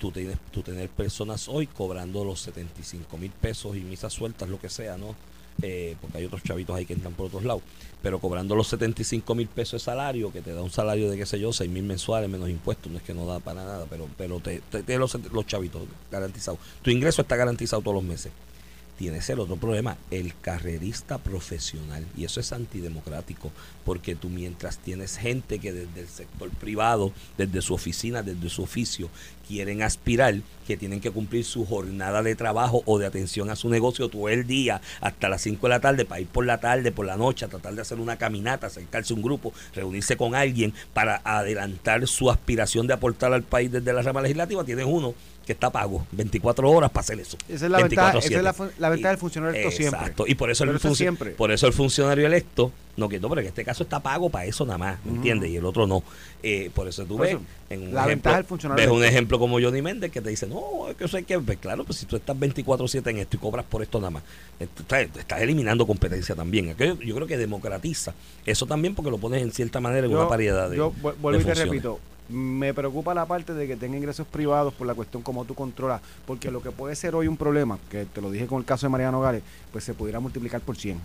[0.00, 4.58] Tú tienes, tú tener personas hoy cobrando los 75 mil pesos y misas sueltas, lo
[4.58, 5.14] que sea, ¿no?
[5.62, 7.62] Eh, porque hay otros chavitos ahí que entran por otros lados,
[8.02, 11.26] pero cobrando los 75 mil pesos de salario, que te da un salario de, qué
[11.26, 14.08] sé yo, 6 mil mensuales menos impuestos, no es que no da para nada, pero,
[14.16, 16.58] pero te, te, los, los chavitos garantizados.
[16.80, 18.32] Tu ingreso está garantizado todos los meses
[19.00, 22.04] tienes el otro problema, el carrerista profesional.
[22.18, 23.50] Y eso es antidemocrático,
[23.86, 28.62] porque tú mientras tienes gente que desde el sector privado, desde su oficina, desde su
[28.62, 29.08] oficio,
[29.48, 30.34] quieren aspirar,
[30.66, 34.28] que tienen que cumplir su jornada de trabajo o de atención a su negocio todo
[34.28, 37.16] el día, hasta las 5 de la tarde, para ir por la tarde, por la
[37.16, 41.22] noche, a tratar de hacer una caminata, acercarse a un grupo, reunirse con alguien para
[41.24, 45.14] adelantar su aspiración de aportar al país desde la rama legislativa, tienes uno
[45.50, 47.36] que está pago 24 horas para hacer eso.
[47.48, 48.42] Esa es la ventaja, esa es 24/7.
[48.42, 50.00] la, la ventaja del funcionario electo siempre.
[50.00, 50.24] Exacto.
[50.28, 51.30] Y por eso, Pero el eso siempre.
[51.32, 54.44] por eso el funcionario electo, no que no, pero en este caso está pago para
[54.44, 55.16] eso nada más, ¿me Ujú.
[55.16, 55.50] entiendes?
[55.50, 56.04] Y el otro no.
[56.44, 58.90] Eh, por eso tú Por ves, eso, en un la ejemplo, ventaja del funcionario ves
[58.92, 59.12] un electo.
[59.12, 61.84] ejemplo como Johnny Méndez que te dice, no, es que eso hay que, pues claro,
[61.84, 64.22] pues si tú estás 24/7 en esto y cobras por esto nada más,
[64.60, 66.70] estás, estás eliminando competencia también.
[66.70, 68.14] Aquello- Yo creo que democratiza
[68.46, 71.32] eso también porque lo pones en cierta manera en una variedad de yo vu- vuelvo
[71.32, 71.98] de y te repito,
[72.30, 76.00] me preocupa la parte de que tenga ingresos privados por la cuestión como tú controlas,
[76.26, 78.86] porque lo que puede ser hoy un problema, que te lo dije con el caso
[78.86, 80.98] de Mariano Gales, pues se pudiera multiplicar por 100.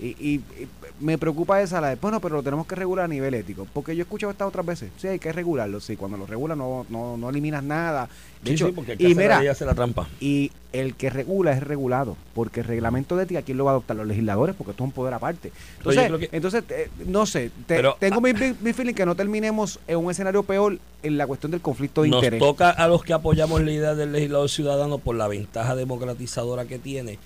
[0.00, 0.68] Y, y- y
[1.00, 3.66] me preocupa esa la de, bueno, pero lo tenemos que regular a nivel ético.
[3.72, 4.90] Porque yo he escuchado estas otras veces.
[4.96, 5.80] Sí, hay que regularlo.
[5.80, 8.08] Sí, cuando lo regulas no, no, no eliminas nada.
[8.42, 10.08] De Sí, hecho, sí, porque el que y hace la mira, hace la trampa.
[10.20, 13.74] y el que regula es regulado, porque el reglamento de ética, ¿quién lo va a
[13.74, 13.96] adoptar?
[13.96, 15.50] Los legisladores, porque esto es un poder aparte.
[15.78, 19.16] Entonces, que- entonces eh, no sé, te- Pero- tengo mi, mi- mi feeling que no
[19.16, 22.38] terminemos en un escenario peor en la cuestión del conflicto de Nos interés.
[22.38, 26.78] toca a los que apoyamos la idea del legislador ciudadano por la ventaja democratizadora que
[26.78, 27.18] tiene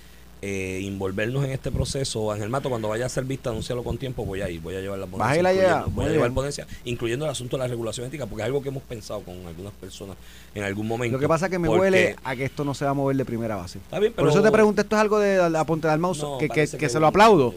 [0.44, 2.32] eh, envolvernos en este proceso.
[2.32, 4.80] Ángel Mato, cuando vaya a ser vista, anúncialo con tiempo, voy a ir, voy a
[4.80, 5.84] llevar la Vas a ponencia.
[5.86, 8.68] voy a llevar ponencia, incluyendo el asunto de la regulación ética, porque es algo que
[8.70, 10.16] hemos pensado con algunas personas
[10.54, 11.12] en algún momento.
[11.16, 12.94] Lo que pasa es que me porque- huele a que esto no se va a
[12.94, 13.78] mover de primera base.
[13.78, 16.38] Está bien, Por eso te pregunto, esto es algo de la Ponte de Almao, No,
[16.38, 17.54] que, que- parece que que se lo aplaudo,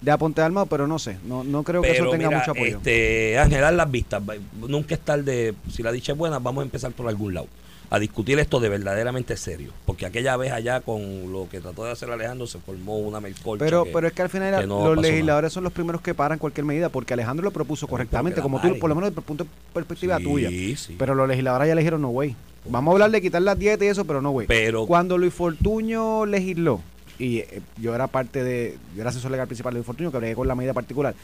[0.00, 2.52] de Aponte de Almao, pero no sé, no, no creo que eso tenga mira, mucho
[2.52, 2.76] apoyo.
[2.76, 4.22] Este, Ángel, haz las vistas.
[4.56, 5.54] Nunca es tarde.
[5.72, 7.48] Si la dicha es buena, vamos a empezar por algún lado.
[7.90, 9.70] A discutir esto de verdaderamente serio.
[9.86, 13.64] Porque aquella vez allá con lo que trató de hacer Alejandro se formó una melcolcha.
[13.64, 16.14] Pero, que- pero es que al final que no los legisladores son los primeros que
[16.14, 19.20] paran cualquier medida, porque Alejandro lo propuso Pero correctamente, como tú, por lo menos desde
[19.20, 20.50] el punto de perspectiva Sí, tuya.
[20.76, 20.96] sí.
[20.98, 22.36] Pero los legisladores ya le dijeron no, güey.
[22.68, 24.46] Vamos a hablar de quitar las dietas y eso, pero no, güey.
[24.46, 26.82] Pero- Cuando Luis Fortuño legisló,
[27.18, 30.18] y eh, yo era parte de, yo era asesor legal principal de Luis Fortuño, que
[30.18, 31.14] bregué con la medida particular,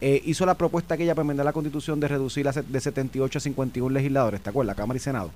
[0.00, 3.92] eh, hizo la propuesta aquella para enmendar la constitución de reducir de 78 a 51
[3.92, 4.74] legisladores, ¿te acuerdas?
[4.74, 5.30] Cámara y Senado.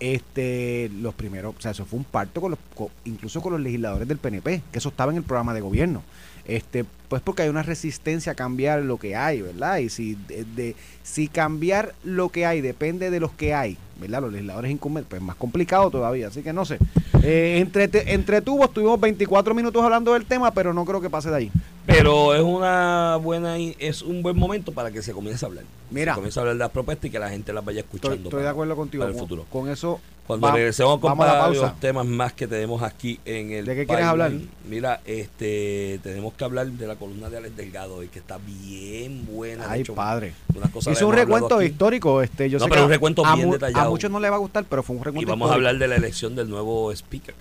[0.00, 3.60] Este, los primeros, o sea, eso fue un parto con los, co- incluso con los
[3.62, 6.02] legisladores del PNP, que eso estaba en el programa de gobierno.
[6.44, 9.78] Este, pues porque hay una resistencia a cambiar lo que hay, ¿verdad?
[9.78, 14.20] Y si de, si cambiar lo que hay depende de los que hay, ¿verdad?
[14.22, 16.78] Los legisladores incumbentes, pues más complicado todavía, así que no sé.
[17.22, 21.36] Eh, entre, entre estuvimos 24 minutos hablando del tema, pero no creo que pase de
[21.36, 21.52] ahí.
[21.86, 25.64] Pero es una buena es un buen momento para que se comience a hablar.
[25.90, 26.12] Mira.
[26.12, 28.14] Se comience a hablar de las propuestas y que la gente las vaya escuchando.
[28.16, 29.02] Estoy, estoy de para- acuerdo contigo.
[29.04, 29.46] para el futuro.
[29.50, 33.64] Con eso, Cuando va- regresemos con vamos varios temas más que tenemos aquí en el
[33.64, 34.32] ¿De qué quieres hablar?
[34.68, 39.24] Mira, este tenemos que hablar de la columna de Alex Delgado y que está bien
[39.24, 39.70] buena.
[39.70, 40.34] Ay, hecho, padre.
[40.58, 40.68] la
[41.06, 42.20] un recuento histórico.
[42.20, 43.86] Este, yo No, sé pero que un recuento a, bien detallado.
[43.86, 45.78] A muchos no les va a gustar, pero fue un Y recuento vamos a hablar
[45.78, 47.34] de la elección del nuevo speaker.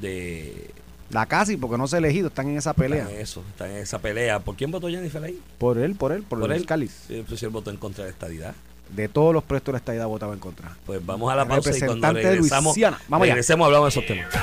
[0.00, 0.70] De
[1.10, 3.00] La casi, porque no se ha elegido, están en esa pelea.
[3.04, 4.40] están en eso, están en esa pelea.
[4.40, 5.40] ¿Por quién votó Jennifer ahí?
[5.58, 6.66] Por él, por él, por, Por el él.
[6.66, 7.04] cáliz.
[7.08, 8.54] Sí, pues él votó en contra de la estadidad.
[8.94, 10.76] De todos los proyectos de la estadía votaba en contra.
[10.86, 13.00] Pues vamos a la pausa y cuando regresamos, Luisiana.
[13.08, 14.34] Vamos regresemos hablamos de esos temas.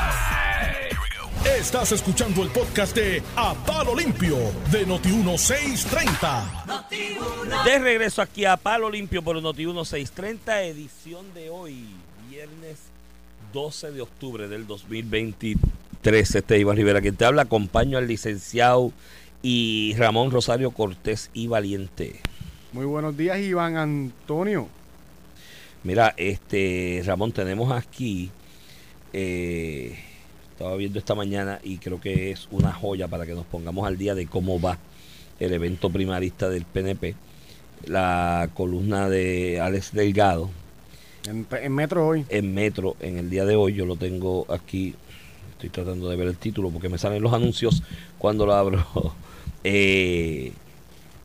[1.60, 4.36] Estás escuchando el podcast de A Palo Limpio
[4.72, 6.86] de Noti1630.
[7.66, 11.86] De regreso aquí a Palo Limpio por Noti 1630, edición de hoy,
[12.30, 12.78] viernes
[13.54, 15.75] 12 de octubre del 2023.
[16.14, 17.42] Este es Iván Rivera quien te habla.
[17.42, 18.92] Acompaño al licenciado
[19.42, 22.18] y Ramón Rosario Cortés y Valiente.
[22.74, 24.68] Muy buenos días, Iván Antonio.
[25.84, 28.30] Mira, este Ramón, tenemos aquí,
[29.14, 29.98] eh,
[30.52, 33.98] estaba viendo esta mañana y creo que es una joya para que nos pongamos al
[33.98, 34.78] día de cómo va
[35.40, 37.16] el evento primarista del PNP.
[37.88, 40.52] La columna de Alex Delgado
[41.28, 42.26] En, en Metro hoy.
[42.30, 43.74] en Metro en el día de hoy.
[43.74, 44.94] Yo lo tengo aquí.
[45.56, 47.84] Estoy tratando de ver el título porque me salen los anuncios
[48.18, 48.86] cuando lo abro.
[49.68, 50.52] Eh,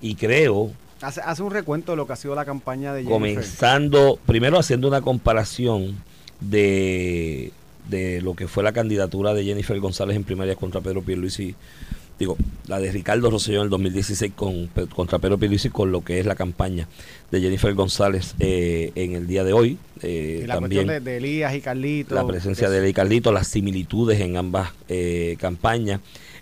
[0.00, 0.70] y creo
[1.02, 3.12] Hace, hace un recuento de lo que ha sido la campaña de Jennifer.
[3.12, 5.96] comenzando, primero haciendo una comparación
[6.40, 7.52] de,
[7.88, 11.54] de lo que fue la candidatura de Jennifer González en primarias contra Pedro Pierluisi,
[12.20, 12.36] digo,
[12.68, 16.26] la de Ricardo Rosselló en el 2016 con, contra Pedro Pierluisi con lo que es
[16.26, 16.86] la campaña
[17.30, 19.78] de Jennifer González eh, en el día de hoy.
[20.02, 22.14] Eh, Y la también cuestión de, de Elías y Carlitos.
[22.14, 26.00] la presencia de él y Carlito, las similitudes en ambas eh, campañas,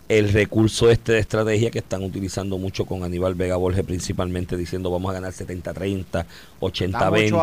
[0.08, 4.90] el recurso este de estrategia que están utilizando mucho con Aníbal Vega Borges principalmente diciendo
[4.90, 6.26] vamos a ganar 70-30, Estamos
[6.60, 6.84] ocho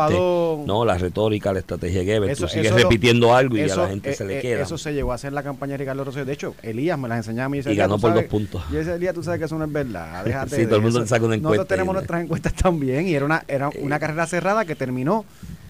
[0.00, 0.66] a 80-20, dos.
[0.66, 3.84] no, la retórica, la estrategia de Eso- tú sigues lo- repitiendo algo y eso, a
[3.84, 4.62] la gente eh, se le eh, queda.
[4.62, 6.24] Eso se llegó a hacer la campaña de Ricardo Rosselló.
[6.24, 7.60] De hecho, Elías me las enseñaba a mí.
[7.64, 8.62] Y ganó por dos puntos.
[8.72, 10.24] Yo ese día tú sabes que eso no es verdad.
[10.24, 13.14] Déjate Sí, todo el mundo saca una encuesta Nosotros tenemos y- nuestras encuestas también y
[13.14, 15.24] era una, era una carrera cerrada que terminó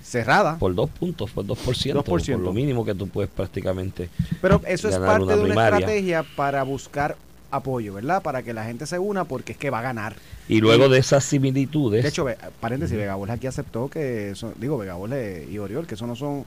[0.07, 0.57] cerrada.
[0.59, 2.03] por dos puntos, por 2%, 2%.
[2.05, 4.09] por lo mínimo que tú puedes prácticamente
[4.40, 5.79] Pero eso es parte una de una primaria.
[5.79, 7.16] estrategia para buscar
[7.51, 8.23] apoyo, ¿verdad?
[8.23, 10.16] Para que la gente se una porque es que va a ganar.
[10.49, 12.27] y luego de esas similitudes De hecho,
[12.61, 16.16] paréntesis, Vega Borges aquí aceptó que, eso, digo, Vega Borges y Oriol, que eso no
[16.16, 16.45] son,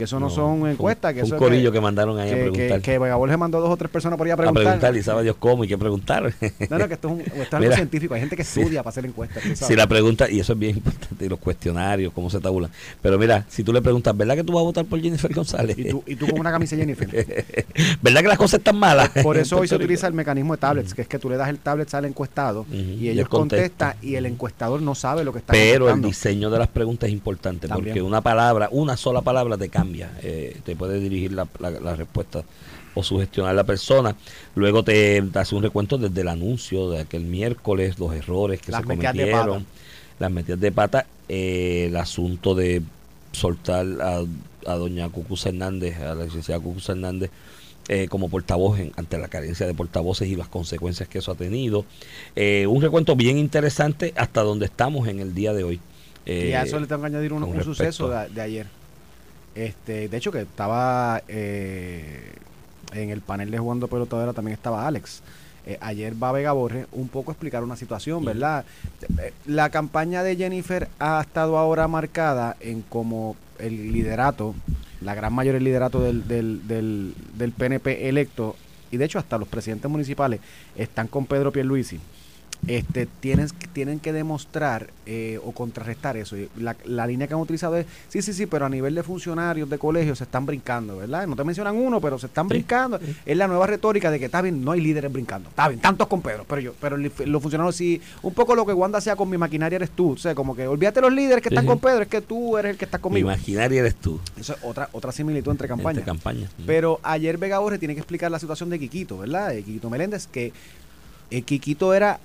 [0.00, 2.34] que eso no, No, son encuestas, que eso un es corillo que, mandaron ahí a
[2.34, 2.80] que, preguntar.
[2.80, 4.62] que, que Borges mandó dos o tres personas por ahí a a preguntar.
[4.64, 6.32] preguntar y sabe Dios cómo y qué preguntar.
[6.70, 7.76] No, no, que esto es, un, esto es algo Mira.
[7.76, 8.14] científico.
[8.14, 8.60] Hay gente que Sí.
[8.60, 9.42] estudia para hacer encuestas.
[9.42, 9.58] sabes.
[9.58, 12.70] Si la pregunta, y eso es bien importante, y los cuestionarios, cómo se tabulan.
[13.02, 15.78] Pero mira, si tú le preguntas, ¿verdad que tú vas a votar por Jennifer González?
[15.78, 17.08] y, tú, y tú con una camisa Jennifer.
[18.02, 19.10] ¿Verdad que las cosas están malas?
[19.22, 21.48] Por eso hoy se utiliza el mecanismo de tablets, que es que tú le das
[21.50, 23.90] el tablet al encuestado y ellos contesta.
[23.90, 27.08] contestan y el encuestador no sabe lo que está Pero el diseño de las preguntas
[27.08, 27.88] es importante, También.
[27.94, 29.89] porque una palabra, una sola palabra te cambia,
[30.22, 32.42] eh, te puede dirigir la, la- la respuesta
[32.94, 34.16] o sugestionar a la persona.
[34.54, 38.80] Luego te, hace un recuento desde el anuncio de aquel miércoles, los errores que Las
[38.82, 39.64] se cometieron,
[40.18, 42.82] las metidas de pata, eh, el asunto de
[43.32, 44.22] soltar a,
[44.66, 47.30] a doña Cucuza Hernández, a la licenciada Cucuza Hernández,
[47.88, 51.36] eh, como portavoz en- ante la carencia de portavoces y las consecuencias que eso ha
[51.36, 51.84] tenido.
[52.36, 55.80] Eh, un recuento bien interesante hasta donde estamos en el día de hoy.
[56.26, 58.66] y a eso Eh, le tengo que añadir un, un suceso de, de ayer.
[59.60, 62.32] Este, de hecho, que estaba eh,
[62.94, 65.20] en el panel de jugando pelotadera también estaba Alex.
[65.66, 68.64] Eh, ayer va Vega Borges un poco a explicar una situación, ¿verdad?
[69.18, 74.54] Eh, La campaña de Jennifer ha estado ahora marcada en como el liderato,
[75.02, 78.56] la gran mayoría del liderato del, del, del, del PNP electo,
[78.90, 80.40] y de hecho hasta los presidentes municipales
[80.74, 82.00] están con Pedro Pierluisi
[82.66, 86.36] este, tienen, tienen que demostrar eh, o contrarrestar eso.
[86.56, 89.68] La, la línea que han utilizado es, sí, sí, sí, pero a nivel de funcionarios
[89.68, 91.26] de colegios se están brincando, ¿verdad?
[91.26, 93.00] No te mencionan uno, pero se están brincando.
[93.24, 95.48] Es la nueva retórica de que está bien, no hay líderes brincando.
[95.48, 98.72] Está bien, tantos con Pedro, pero yo, pero los funcionarios sí, un poco lo que
[98.72, 100.12] Wanda hacía con mi maquinaria eres tú.
[100.12, 101.68] O sea, como que olvídate los líderes que están sí.
[101.68, 103.28] con Pedro, es que tú eres el que está mi conmigo.
[103.30, 104.20] imaginaria eres tú.
[104.38, 105.98] Eso es otra, otra similitud entre campañas.
[105.98, 106.50] Entre campañas.
[106.66, 109.48] Pero ayer Vega Borges tiene que explicar la situación de Quiquito, ¿verdad?
[109.48, 110.52] De Quiquito Meléndez, que
[111.30, 112.20] eh, Quiquito era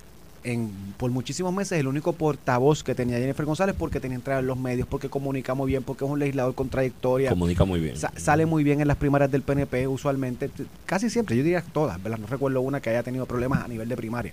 [0.46, 4.46] en, por muchísimos meses el único portavoz que tenía Jennifer González porque tenía entrada en
[4.46, 7.30] los medios, porque comunica muy bien, porque es un legislador con trayectoria.
[7.30, 7.96] Comunica muy bien.
[7.96, 10.50] Sa- sale muy bien en las primarias del PNP usualmente,
[10.86, 12.18] casi siempre, yo diría todas, ¿verdad?
[12.18, 14.32] No recuerdo una que haya tenido problemas a nivel de primaria.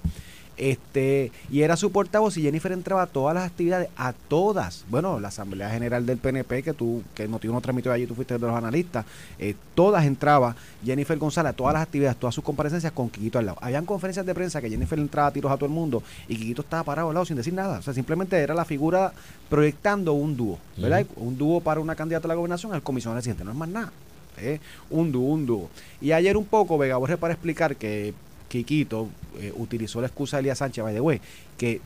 [0.57, 4.85] Este, y era su portavoz y Jennifer entraba a todas las actividades, a todas.
[4.89, 8.35] Bueno, la Asamblea General del PNP que tú, que Noti uno transmitió allí, tú fuiste
[8.35, 9.05] de los analistas,
[9.39, 13.47] eh, todas entraba Jennifer González a todas las actividades, todas sus comparecencias con Quiquito al
[13.47, 13.57] lado.
[13.61, 16.61] Habían conferencias de prensa que Jennifer entraba a tiros a todo el mundo y Quiquito
[16.61, 17.79] estaba parado al lado sin decir nada.
[17.79, 19.11] O sea, simplemente era la figura
[19.49, 21.05] proyectando un dúo, ¿verdad?
[21.15, 23.91] Un dúo para una candidata a la gobernación al comisionado reciente, no es más nada.
[24.37, 24.59] ¿eh?
[24.89, 25.69] Un dúo, un dúo.
[26.01, 28.13] Y ayer un poco Vega Borges para explicar que
[28.53, 31.19] Quiquito eh, utilizó la excusa de Elías Sánchez, by the way,
[31.57, 31.81] que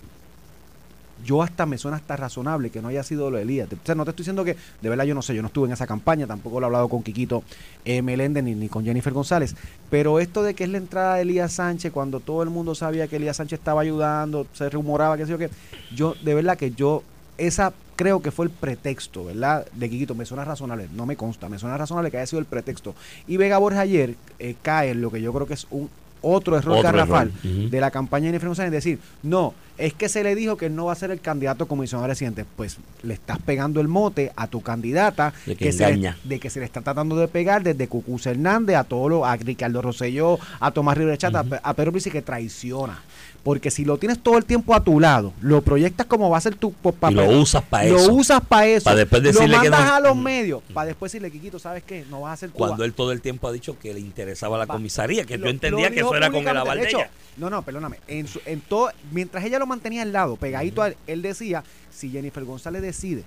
[1.25, 3.69] yo hasta me suena hasta razonable que no haya sido lo de Elías.
[3.71, 5.67] O sea, no te estoy diciendo que, de verdad yo no sé, yo no estuve
[5.67, 7.41] en esa campaña, tampoco lo he hablado con Quiquito
[7.85, 9.55] eh, Meléndez ni, ni con Jennifer González,
[9.89, 13.07] pero esto de que es la entrada de Elías Sánchez, cuando todo el mundo sabía
[13.07, 15.49] que Elías Sánchez estaba ayudando, se rumoraba que sé yo qué,
[15.95, 17.01] yo, de verdad que yo,
[17.37, 19.65] esa creo que fue el pretexto, ¿verdad?
[19.73, 22.45] De Quiquito, me suena razonable, no me consta, me suena razonable que haya sido el
[22.45, 22.93] pretexto.
[23.27, 25.89] Y Vega Borges ayer eh, cae en lo que yo creo que es un
[26.21, 30.09] otro error Otro garrafal error, de la campaña de Jennifer González, decir, no, es que
[30.09, 32.45] se le dijo que no va a ser el candidato comisionado reciente.
[32.55, 36.17] Pues le estás pegando el mote a tu candidata De que se le, engaña.
[36.23, 39.35] de que se le está tratando de pegar desde Cucuz Hernández a todo lo, a
[39.35, 42.99] Ricardo Rosselló, a Tomás Rivera Chata, a Pedro Luis que traiciona.
[43.47, 46.41] Porque si lo tienes todo el tiempo a tu lado, lo proyectas como va a
[46.41, 47.15] ser tu po- Y papel.
[47.15, 48.13] lo usas para Lo eso.
[48.13, 48.83] usas para eso.
[48.83, 50.61] Pa' después lo decirle que mandas no- a los medios.
[50.73, 52.03] Para después decirle, Quiquito, ¿sabes qué?
[52.09, 52.57] No vas a ser tú.
[52.57, 54.73] Cuando él todo el tiempo ha dicho que le interesaba la Va.
[54.73, 56.97] comisaría, que Lo- yo entendía lo que eso era con el aval De de hecho,
[56.97, 57.09] ella.
[57.37, 57.99] No, no, perdóname.
[58.09, 61.63] En su, en todo, mientras ella lo mantenía al lado, pegadito a él, él decía,
[61.97, 63.23] si Jennifer González decide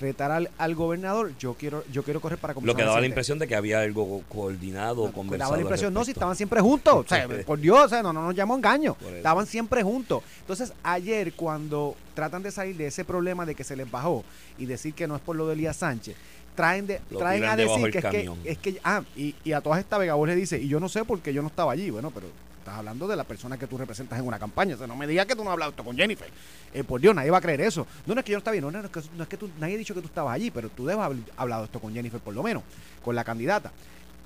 [0.00, 3.06] retar al, al gobernador, yo quiero, yo quiero correr para Lo que daba la residente".
[3.08, 5.50] impresión de que había algo coordinado, conversado.
[5.50, 6.94] Daba la impresión, no, si estaban siempre juntos.
[6.94, 8.96] O sea, por Dios, o sea, no, no nos llamó engaño.
[9.14, 10.22] Estaban siempre juntos.
[10.40, 14.24] Entonces, ayer, cuando tratan de salir de ese problema de que se les bajó
[14.56, 16.16] y decir que no es por lo de Elías Sánchez,
[16.54, 18.80] traen, de, traen a decir que es, que es que.
[18.84, 21.34] Ah, y, y a todas estas Vega Borges le dice, y yo no sé porque
[21.34, 21.90] yo no estaba allí.
[21.90, 22.28] Bueno, pero
[22.64, 24.74] estás hablando de la persona que tú representas en una campaña.
[24.74, 26.28] O sea, no me digas que tú no has hablado esto con Jennifer.
[26.72, 27.86] Eh, por Dios, nadie va a creer eso.
[28.06, 29.36] No, es que yo no estaba bien, no, no, no es que, no es que
[29.36, 31.92] tú, nadie ha dicho que tú estabas allí, pero tú debes haber hablado esto con
[31.92, 32.62] Jennifer, por lo menos,
[33.04, 33.70] con la candidata.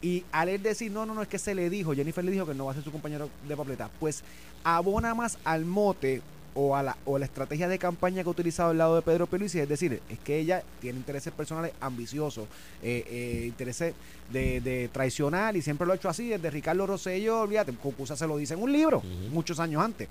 [0.00, 2.46] Y al él decir, no, no, no, es que se le dijo, Jennifer le dijo
[2.46, 4.22] que no va a ser su compañero de papeleta, pues
[4.62, 6.22] abona más al mote
[6.54, 9.02] o a la, o a la estrategia de campaña que ha utilizado al lado de
[9.02, 12.46] Pedro Pierluisi, es decir, es que ella tiene intereses personales ambiciosos,
[12.82, 13.94] eh, eh, intereses
[14.32, 18.26] de, de traicionar y siempre lo ha hecho así, desde Ricardo Rosselló, olvídate, Cucusa se
[18.26, 20.08] lo dice en un libro, muchos años antes.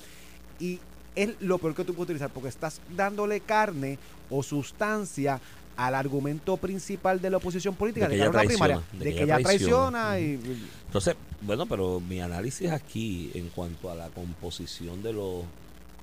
[0.60, 0.80] Y
[1.16, 3.98] es lo peor que tú puedes utilizar, porque estás dándole carne
[4.30, 5.42] o sustancia
[5.76, 9.24] al argumento principal de la oposición política De que de, ella primaria, traiciona, de, que,
[9.24, 10.40] ella traiciona, y.
[10.88, 15.44] Entonces, bueno, pero mi análisis aquí en cuanto a la composición de los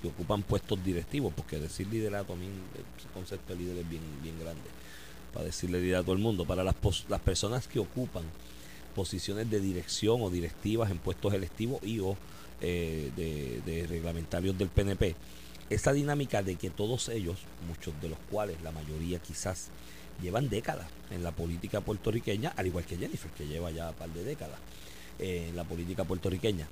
[0.08, 2.46] ocupan puestos directivos, porque decir liderato mí,
[2.98, 4.62] ese concepto de líder es bien, bien grande,
[5.32, 8.24] para decirle líder a todo el mundo, para las, pos- las personas que ocupan
[8.94, 12.16] posiciones de dirección o directivas en puestos electivos y o
[12.60, 15.16] eh, de, de reglamentarios del PNP,
[15.70, 19.68] esa dinámica de que todos ellos, muchos de los cuales, la mayoría quizás,
[20.22, 24.10] llevan décadas en la política puertorriqueña, al igual que Jennifer, que lleva ya un par
[24.10, 24.58] de décadas
[25.18, 26.68] eh, en la política puertorriqueña,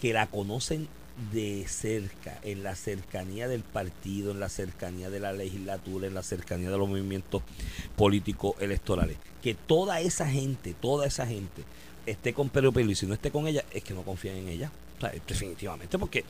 [0.00, 0.88] que la conocen
[1.32, 6.22] de cerca, en la cercanía del partido, en la cercanía de la legislatura, en la
[6.22, 7.42] cercanía de los movimientos
[7.96, 9.16] políticos electorales.
[9.42, 11.62] Que toda esa gente, toda esa gente
[12.06, 14.48] esté con Pedro Pelo y si no esté con ella, es que no confían en
[14.48, 14.70] ella.
[15.26, 16.24] Definitivamente, porque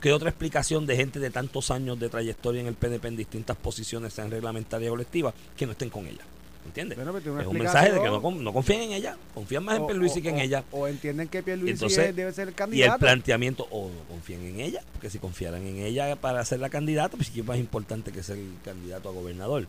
[0.00, 3.56] ¿qué otra explicación de gente de tantos años de trayectoria en el PNP en distintas
[3.56, 6.22] posiciones, sean reglamentarias o colectivas, que no estén con ella?
[6.66, 6.96] ¿Entiendes?
[6.96, 9.82] Bueno, una es un mensaje de que no, no confían en ella, confían más en
[9.82, 10.64] O- Pierluisi o- que en ella.
[10.72, 12.98] O entienden que Pierluisi Entonces, debe ser el Y el candidato.
[12.98, 17.16] planteamiento, o no confían en ella, porque si confiaran en ella para ser la candidata,
[17.16, 19.66] pues es más importante que ser el candidato a gobernador.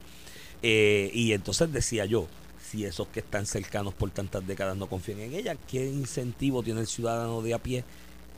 [0.63, 2.27] Eh, y entonces decía yo,
[2.71, 6.79] si esos que están cercanos por tantas décadas no confían en ella, ¿qué incentivo tiene
[6.79, 7.83] el ciudadano de a pie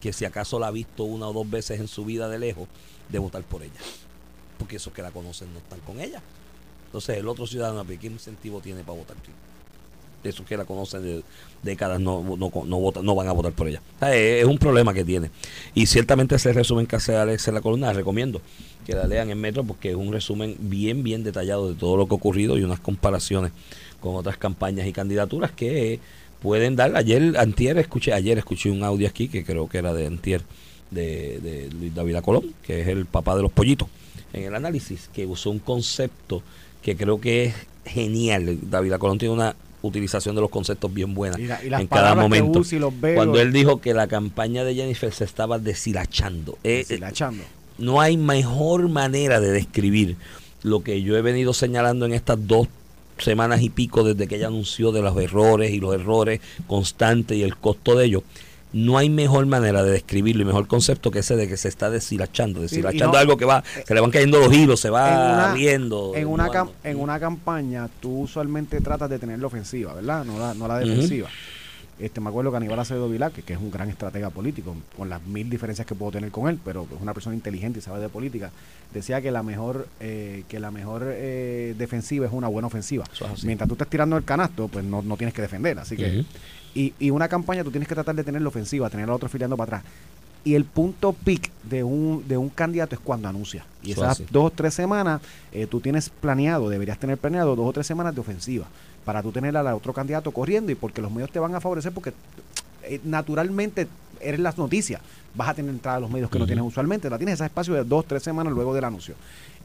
[0.01, 2.67] que si acaso la ha visto una o dos veces en su vida de lejos,
[3.07, 3.79] de votar por ella?
[4.57, 6.21] Porque esos que la conocen no están con ella.
[6.87, 9.15] Entonces el otro ciudadano ¿qué incentivo tiene para votar?
[10.23, 11.23] esos que la conocen de
[11.63, 13.81] décadas no, no, no, votan, no van a votar por ella.
[14.11, 15.31] Es un problema que tiene.
[15.73, 18.41] Y ciertamente ese resumen que hace Alex en la columna, recomiendo
[18.85, 22.07] que la lean en Metro porque es un resumen bien, bien detallado de todo lo
[22.07, 23.51] que ha ocurrido y unas comparaciones
[23.99, 25.99] con otras campañas y candidaturas que
[26.41, 26.95] pueden dar.
[26.95, 30.41] Ayer, antier, escuché, ayer escuché un audio aquí que creo que era de antier
[30.91, 33.89] de, de Luis David Colón, que es el papá de los pollitos,
[34.33, 36.43] en el análisis, que usó un concepto
[36.87, 37.53] que creo que es
[37.85, 38.57] genial.
[38.61, 41.87] David Colón tiene una utilización de los conceptos bien buena Y la- y las en
[41.87, 42.61] cada momento.
[43.13, 46.53] Cuando él dijo que la campaña de Jennifer se estaba deshilachando.
[46.63, 47.43] Eh, eh, Deshilachando.
[47.77, 50.15] no hay mejor manera de describir
[50.63, 52.69] lo que yo he venido señalando en estas dos
[53.17, 57.43] semanas y pico desde que ella anunció de los errores y los errores constantes y
[57.43, 58.23] el costo de ellos.
[58.77, 61.89] No hay mejor manera de describirlo y mejor concepto que ese de que se está
[61.89, 62.61] deshilachando.
[62.61, 65.53] Deshilachando no- algo que va, se le van cayendo los hilos, se en va una-
[65.53, 66.11] riendo.
[66.15, 66.73] En una, cam- desnudando.
[66.83, 70.23] en una campaña, tú usualmente tratas de tener la ofensiva, ¿verdad?
[70.25, 71.27] No la, no la defensiva.
[71.99, 75.09] Este, me acuerdo que Aníbal Acevedo Vilá, que, que es un gran estratega político, con
[75.09, 77.99] las mil diferencias que puedo tener con él, pero es una persona inteligente y sabe
[77.99, 78.51] de política,
[78.93, 83.03] decía que la mejor, eh, que la mejor eh, defensiva es una buena ofensiva.
[83.33, 83.43] Es.
[83.43, 85.79] Mientras tú estés tirando el canasto, pues no, no tienes que defender.
[85.79, 86.23] Así que,
[86.75, 89.27] y, y una campaña tú tienes que tratar de tener la ofensiva, tener al otro
[89.27, 89.91] filiando para atrás.
[90.43, 93.65] Y el punto pic de un, de un candidato es cuando anuncia.
[93.81, 95.19] Y esas dos o tres semanas,
[95.51, 98.67] eh, tú tienes planeado, deberías tener planeado dos o tres semanas de ofensiva
[99.07, 101.93] para tú tener al otro candidato corriendo y porque los medios te van a favorecer
[101.93, 102.11] porque
[102.83, 103.87] eh, naturalmente
[104.19, 104.99] eres las noticias.
[105.33, 107.09] Vas a tener entrada a los medios que no tienes usualmente.
[107.09, 109.15] La tienes ese espacio de dos, tres semanas luego del anuncio.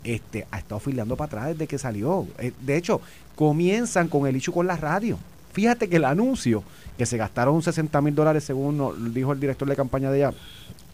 [0.05, 2.25] Este, ha estado filiando para atrás desde que salió.
[2.39, 3.01] Eh, de hecho,
[3.35, 5.19] comienzan con el hecho con la radio.
[5.53, 6.63] Fíjate que el anuncio,
[6.97, 10.37] que se gastaron 60 mil dólares según dijo el director de campaña de allá,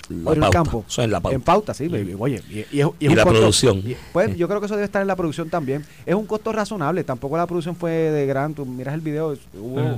[0.09, 0.85] La en el campo.
[0.89, 1.35] Eso es la pauta.
[1.37, 1.87] En pauta, sí.
[1.89, 2.17] baby.
[2.19, 3.79] Oye, y, y es- y es Y un la costo- producción.
[3.79, 5.85] y- pues yo creo que eso debe estar en la producción también.
[6.07, 7.05] Es un costo razonable.
[7.05, 8.55] Tampoco la producción fue de gran.
[8.55, 9.37] Tú miras el video.
[9.55, 9.97] hubo- Ah,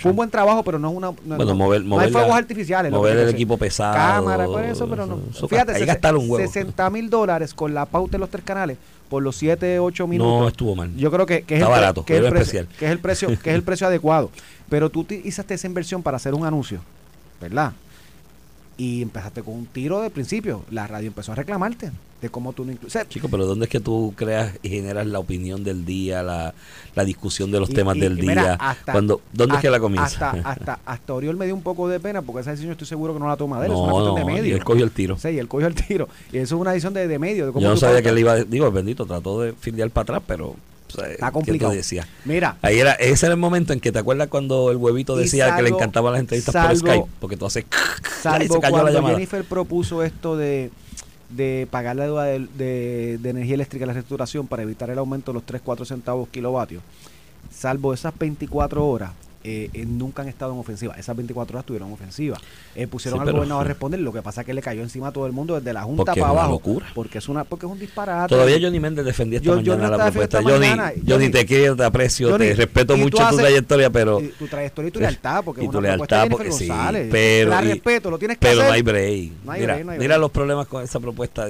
[0.00, 1.06] fue un buen trabajo, pero no es una.
[1.08, 2.92] No, Bueno, no- mover, no hay mover, fuegos la- artificiales.
[2.92, 3.94] mover el equipo pesado.
[3.94, 5.20] Cámara, pues eso, pero no.
[5.30, 6.46] eso- Fíjate, ahí gastaron un huevo.
[6.46, 8.76] 60 mil dólares con la pauta en los tres canales
[9.10, 10.52] por los 7, 8 No minutos.
[10.52, 10.94] estuvo mal.
[10.96, 12.78] Yo creo que, que es, Está el barato, que, es el precio, especial.
[12.78, 14.30] que es el precio, que es el precio adecuado.
[14.68, 16.80] Pero tú utilizaste esa inversión para hacer un anuncio,
[17.40, 17.72] ¿verdad?
[18.80, 20.62] Y empezaste con un tiro de principio.
[20.70, 21.90] La radio empezó a reclamarte
[22.22, 24.70] de cómo tú no inclu- o sea, Chico, pero ¿dónde es que tú creas y
[24.70, 26.54] generas la opinión del día, la,
[26.94, 28.52] la discusión de los y- temas y- del y mira, día?
[28.54, 30.30] hasta- Cuando, ¿Dónde es que la comienza?
[30.30, 33.12] Hasta, hasta, hasta Oriol me dio un poco de pena porque esa decisión estoy seguro
[33.12, 33.72] que no la toma de él.
[33.72, 34.56] es una no, cuestión no, de y medio.
[34.56, 35.18] él cogió el tiro.
[35.18, 36.08] Sí, él cogió el tiro.
[36.32, 37.46] Y eso es una decisión de, de medio.
[37.46, 40.22] De cómo Yo no sabía que él iba, digo, bendito, trató de filiar para atrás,
[40.26, 40.56] pero...
[40.94, 41.70] o sea, Está ¿qué complicado.
[41.72, 42.06] tú decías?
[42.24, 45.54] Mira, Ahí era, ese era el momento en que te acuerdas cuando el huevito decía
[45.56, 47.64] que le encantaban las entrevistas por Skype, porque tú haces...
[48.20, 49.08] y Salvo se cayó la cuando.
[49.10, 50.70] Jennifer propuso esto de,
[51.30, 54.98] de pagar la deuda de, de- de energía eléctrica en la reestructuración para evitar el
[54.98, 56.82] aumento de los 3, 4 centavos kilovatios.
[57.54, 59.10] Salvo esas 24 horas,
[59.42, 60.94] eh, eh, nunca han estado en ofensiva.
[60.98, 62.36] Esas 24 horas tuvieron ofensiva.
[62.74, 63.98] Eh, pusieron Sí, al gobernador a responder.
[64.00, 66.04] Lo que pasa es que le cayó encima a todo el mundo desde la Junta
[66.04, 66.50] Porque para abajo.
[66.52, 66.86] locura.
[66.94, 68.28] Porque es una porque es un disparate.
[68.34, 70.38] Todavía Johnny Méndez defendía esta Yo- yo mañana no la propuesta.
[70.40, 70.88] esta Johnny, mañana.
[70.94, 74.20] Johnny, Johnny- te quiero, te aprecio, Johnny, te respeto mucho tu trayectoria, pero...
[74.20, 76.70] Y tu trayectoria y tu lealtad, porque y es tu de lealtad, porque sí,
[77.10, 77.50] pero...
[77.50, 78.68] La respeto, lo tienes que pero hacer.
[78.68, 79.32] no hay break.
[79.44, 80.20] No hay mira, break, no hay mira break.
[80.20, 81.46] los problemas con esa propuesta,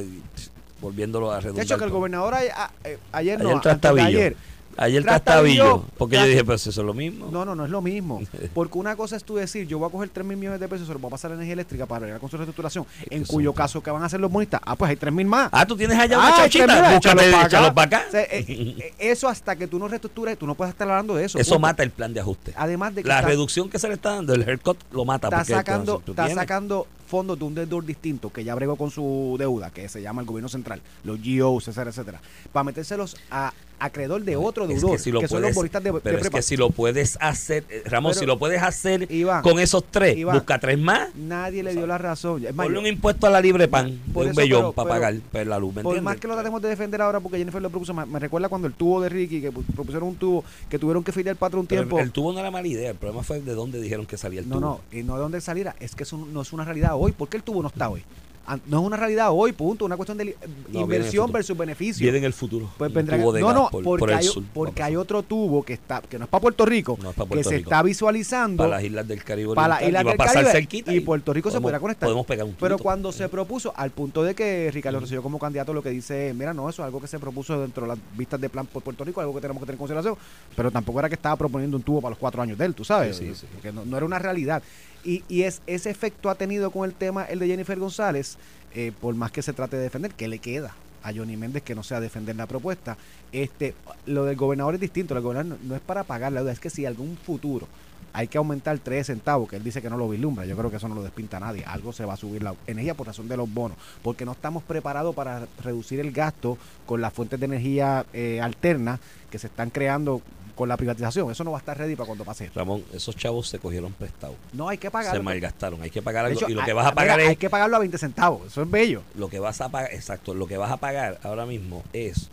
[0.80, 1.64] volviéndolo a De redundar.
[1.64, 4.36] hecho, que el gobernador ayer, a- eh, ayer no, antes de ayer,
[4.76, 7.28] Ayer trastabillo, porque yo dije, pues eso es lo mismo.
[7.30, 8.20] No, no, no es lo mismo.
[8.54, 10.84] Porque una cosa es tú decir, yo voy a coger 3 mil millones de pesos
[10.84, 13.24] y se los voy a pasar a energía eléctrica para arreglar con su reestructuración, en
[13.24, 14.60] cuyo caso, ¿qué van a hacer los bonistas?
[14.64, 15.48] Ah, pues hay 3 mil más.
[15.52, 18.04] Ah, tú tienes allá una Ah, hay chauchita, 3.000, búscate, échalo pa' échalo para acá.
[18.08, 21.14] O sea, eh, eh, eso hasta que tú no reestructures, tú no puedes estar hablando
[21.14, 21.38] de eso.
[21.38, 22.54] Eso mata el plan de ajuste.
[22.56, 25.28] Además de que La está- reducción que se le está dando, el haircut lo mata.
[25.28, 29.34] está sacando, está tienes- sacando fondos de un deudor distinto que ya bregó con su
[29.38, 32.20] deuda, que se llama el gobierno central, los GOs, etcétera, etcétera,
[32.52, 35.82] para metérselos a acreedor de No, otro deudor, que si lo son los puedes- bolistas
[35.82, 38.62] de, de Pero es que si lo puedes hacer, eh, Ramón, Pero, si lo puedes
[38.62, 42.44] hacer Iván, con esos tres, Iván, busca tres más, Nadie le dio la razón.
[42.46, 45.14] Es ponle un impuesto a la libre pan Por un bellón pero- para pero- pagar
[45.32, 46.04] pues, la luz, ¿me por entiendes?
[46.04, 48.68] más que lo tratemos de defender ahora porque Jennifer lo propuso, me, me recuerda cuando
[48.68, 51.66] el tubo de Ricky, que pu- propusieron un tubo, que tuvieron que filiar para un
[51.66, 51.98] Pero tiempo.
[51.98, 54.48] el tubo no era mala idea, el problema fue de dónde dijeron que salía el
[54.48, 54.80] no, tubo.
[54.92, 57.12] no, y no de dónde saliera, es que eso no es una realidad hoy.
[57.12, 58.02] ¿Por qué el tubo no está hoy?
[58.46, 59.84] An- No es una realidad hoy, punto.
[59.84, 60.36] Una cuestión de
[60.72, 62.02] inversión versus beneficio.
[62.02, 62.68] Viene en el futuro.
[62.78, 64.96] Pues vendrá- tubo de no, gas no, por, porque, por el hay, sur, porque hay
[64.96, 68.62] otro tubo que está que no es para Puerto Rico, No que se está visualizando
[68.64, 70.92] para las islas del Caribe para las islas y va a del pasar Caribe cerquita
[70.94, 72.06] y Puerto Rico se podrá conectar.
[72.06, 75.72] Podemos pegar un Pero cuando se propuso, al punto de que Ricardo Rosselló como candidato
[75.72, 78.40] lo que dice, mira, no, eso es algo que se propuso dentro de las vistas
[78.40, 80.16] de plan por Puerto Rico, algo que tenemos que tener en consideración,
[80.56, 82.84] pero tampoco era que estaba proponiendo un tubo para los cuatro años de él, tú
[82.84, 83.46] sabes, Sí, sí, sí.
[83.52, 84.62] porque no, no era una realidad.
[85.04, 88.36] Y, y es, ese efecto ha tenido con el tema, el de Jennifer González,
[88.74, 90.74] eh, por más que se trate de defender, ¿qué le queda?
[91.02, 92.96] a Johnny Méndez que no sea defender la propuesta.
[93.32, 93.74] Este,
[94.06, 96.70] lo del gobernador es distinto, el gobernador no, es para pagar la deuda, es que
[96.70, 97.66] si algún futuro
[98.12, 100.78] hay que aumentar 3 centavos, que él dice que no lo vislumbra, yo creo que
[100.78, 103.28] eso no lo despinta a nadie, algo se va a subir la energía por razón
[103.28, 107.46] de los bonos, porque no estamos preparados para reducir el gasto con las fuentes de
[107.46, 108.98] energía eh, alternas
[109.30, 110.22] que se están creando
[110.60, 112.50] con la privatización, eso no va a estar ready para cuando pase.
[112.54, 114.36] Ramón, esos chavos se cogieron prestados.
[114.52, 115.22] No hay que Se pagar.
[115.22, 115.80] malgastaron.
[115.82, 116.38] Hay que pagar algo.
[116.38, 117.38] hecho, y lo hay- que vas a mira, pagar hay es.
[117.38, 119.02] que pagarlo a 20 centavos, eso es bello.
[119.14, 120.34] Lo que vas a pagar, exacto.
[120.34, 122.28] Lo que vas a pagar ahora mismo es.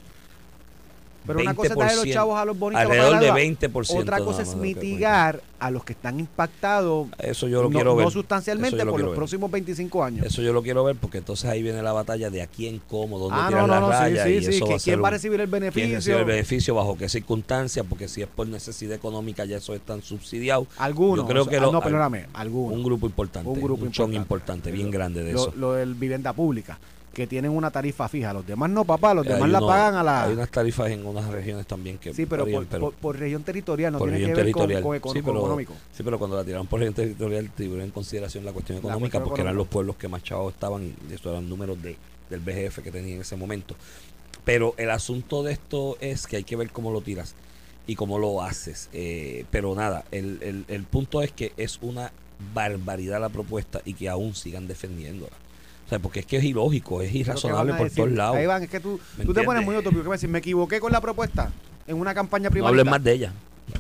[1.28, 3.43] Pero una cosa es darle los 20%, chavos a los bonitos Alrededor de pagar la
[3.69, 3.99] 20%.
[4.01, 8.05] Otra cosa es mitigar a los que están impactados Eso yo lo no, quiero ver.
[8.05, 9.15] no sustancialmente por los ver.
[9.15, 10.25] próximos 25 años.
[10.25, 13.17] Eso yo lo quiero ver porque entonces ahí viene la batalla de a quién, cómo,
[13.19, 14.49] dónde ah, tirar no, no, la no, sí, y sí.
[14.57, 15.95] eso va ¿Quién va a un- recibir el quién beneficio?
[15.95, 20.01] recibe el beneficio, bajo qué circunstancias, porque si es por necesidad económica ya eso están
[20.01, 20.67] subsidiados.
[20.78, 21.25] Algunos.
[21.25, 22.78] Yo creo que ah, lo- no, perdóname, algunos.
[22.78, 24.15] Un grupo importante, Un grupo chon importante.
[24.15, 25.53] importante, bien grande de lo, eso.
[25.55, 26.78] lo del vivienda pública,
[27.14, 28.32] que tienen una tarifa fija.
[28.34, 30.24] Los demás no, papá, los Hay demás la uno- pagan a la...
[30.26, 33.43] Hay unas tarifas en unas regiones también que Sí, pero, varían, por, por- por región
[33.43, 35.74] territorial, no por tiene que ver con, con sí, con pero, económico.
[35.93, 39.14] sí, pero cuando la tiraron por región territorial tuvieron en consideración la cuestión La económica
[39.18, 41.97] cuestión porque eran los pueblos que más chavos estaban y eso eran números de,
[42.30, 43.76] del BGF que tenía en ese momento.
[44.45, 47.34] Pero el asunto de esto es que hay que ver cómo lo tiras
[47.88, 48.89] y cómo lo haces.
[48.93, 52.12] Eh, pero nada, el, el, el punto es que es una
[52.53, 55.34] barbaridad la propuesta y que aún sigan defendiéndola.
[55.88, 58.03] O sea, porque es que es ilógico, es Pero ¿qué irrazonable por decir?
[58.03, 58.45] todos lados.
[58.45, 60.01] Van, es que tú, ¿Me tú te pones muy utópico.
[60.03, 60.29] ¿Qué vas a decir?
[60.29, 61.49] Me equivoqué con la propuesta
[61.88, 62.69] en una campaña No privada.
[62.69, 63.33] hablen más de ella.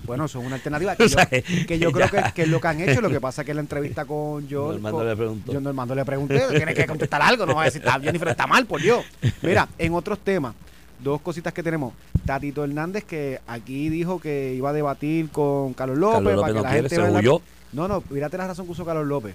[0.05, 2.67] Bueno, es una alternativa que yo, sea, que yo creo que, que es lo que
[2.69, 3.01] han hecho.
[3.01, 4.71] Lo que pasa es que en la entrevista con John.
[4.81, 5.53] Normando con- le preguntó.
[5.53, 8.47] Yo Normando le pregunté, tiene que contestar algo, no va a decir, "Ah, Jennifer está
[8.47, 9.03] mal, por Dios.
[9.41, 10.53] Mira, en otros temas,
[10.99, 11.93] dos cositas que tenemos.
[12.25, 16.15] Tatito Hernández, que aquí dijo que iba a debatir con Carlos López.
[16.23, 17.39] Carlos para López que no la quiere, gente se la-.
[17.73, 19.33] No, no, mírate la razón que usó Carlos López.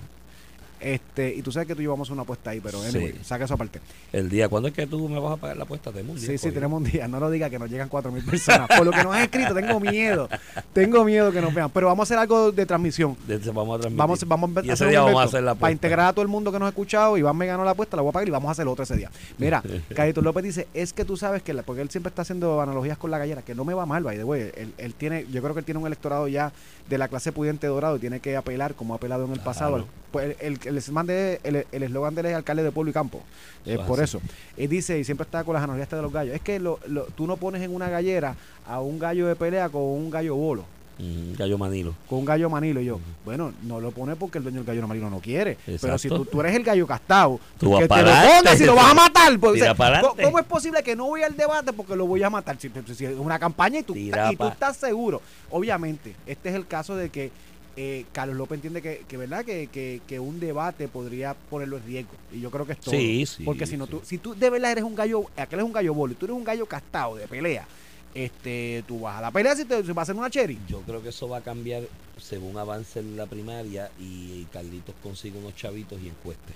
[0.82, 2.88] Este, y tú sabes que tú y yo vamos a una apuesta ahí, pero Sí.
[2.96, 3.80] anyway, saca eso aparte.
[4.12, 5.92] El día, ¿cuándo es que tú me vas a pagar la apuesta?
[5.92, 7.06] Tenemos un día Sí, sí, tenemos un día.
[7.08, 8.68] No lo diga que nos llegan 4.000 personas.
[8.76, 10.28] Por lo que nos han escrito, tengo miedo.
[10.72, 11.70] Tengo miedo que nos vean.
[11.70, 13.16] Pero vamos a hacer algo de transmisión.
[13.28, 13.96] Ese vamos a transmitir.
[13.98, 15.72] Vamos, vamos Y a ese hacer día un vamos a hacer la para apuesta.
[15.72, 17.16] integrar a todo el mundo que nos ha escuchado.
[17.16, 18.96] Iván me ganó la apuesta, la voy a pagar y vamos a hacer otra ese
[18.96, 19.10] día.
[19.38, 19.62] Mira,
[19.94, 22.98] Carito López dice, es que tú sabes que, la- porque él siempre está haciendo analogías
[22.98, 24.50] con la gallera, que no me va mal, by the way.
[24.56, 26.52] Él, él tiene, yo creo que él tiene un electorado ya
[26.88, 29.72] de la clase pudiente dorado y tiene que apelar, como ha apelado en el pasado.
[29.76, 29.86] Claro.
[30.10, 32.90] Pues el el- el eslogan de el- el eslogan de él es alcalde de pueblo
[32.90, 33.22] y campo.
[33.64, 34.16] Eh, Eso por así.
[34.16, 34.22] eso.
[34.56, 37.04] Y dice, y siempre está con las analogías de los gallos, es que lo- lo-
[37.06, 38.34] tú no pones en una gallera
[38.66, 40.64] a un gallo de pelea con un gallo bolo
[40.98, 41.94] Ujú, Gallo Manilo.
[42.08, 44.86] con un gallo manilo y yo, bueno, no lo pone porque el dueño del gallo
[44.86, 45.56] manilo no quiere.
[45.80, 48.64] Pero si tú, tú eres el gallo castado, Tú vas que te lo pongas y
[48.66, 49.38] lo vas a matar.
[49.40, 50.22] pues, o sea, ¿cómo- adelante.
[50.22, 52.56] ¿Cómo es posible que no voy al debate porque lo voy a matar?
[52.60, 52.70] Si,
[53.06, 55.22] es una campaña y tú, y estás seguro.
[55.50, 57.30] Obviamente, este es el caso de que
[57.76, 61.84] eh, Carlos López entiende que, que verdad que, que- que un debate podría ponerlo en
[61.84, 62.12] riesgo.
[62.32, 62.94] Y yo creo que es todo.
[62.94, 65.64] Sí, sí, Porque si no, tú, si tú de verdad eres un gallo, aquel es
[65.64, 67.66] un gallo bolo y tú eres un gallo castado de pelea,
[68.14, 70.58] este, tú vas a la pelea si te si va a hacer una cherry.
[70.68, 71.82] Yo creo que eso va a cambiar
[72.20, 76.52] según avance la primaria y Carlitos consiga unos chavitos y encueste.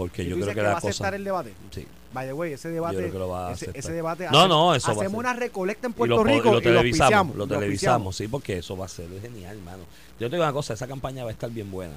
[0.00, 1.16] Porque yo creo dices que, va a la aceptar cosa.
[1.16, 1.52] el debate.
[1.70, 1.86] Sí.
[2.12, 4.48] By the way, ese debate, creo que lo va a ese, ese debate No, hace-
[4.48, 5.18] no, eso va a hacemos ser.
[5.18, 7.54] una recolecta en Y Puerto lo, po- y Rico lo y lo televisamos, lo lo
[7.58, 9.84] televisamos, sí, porque eso va a ser genial, hermano.
[10.18, 11.94] Yo te digo una cosa, esa campaña va a estar bien buena.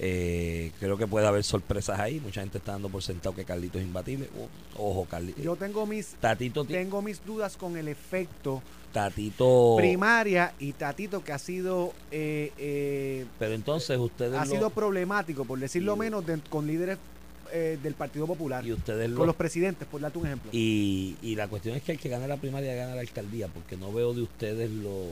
[0.00, 2.20] Eh, creo que puede haber sorpresas ahí.
[2.20, 4.28] Mucha gente está dando por sentado que Carlitos es imbatible.
[4.76, 5.42] Ojo, Carlitos.
[5.42, 9.74] Yo tengo mis Tatito, ti- tengo mis dudas con el efecto Tatito.
[9.76, 15.44] primaria y Tatito que ha sido eh, eh, Pero entonces ustedes ha lo- sido problemático,
[15.44, 16.98] por decirlo Y- menos, de- con líderes
[17.52, 20.50] eh, del Partido Popular, y ustedes con lo- los presidentes, por darte un ejemplo.
[20.52, 23.76] Y, y la cuestión es que el que gane la primaria gana la alcaldía, porque
[23.76, 25.06] no veo de ustedes los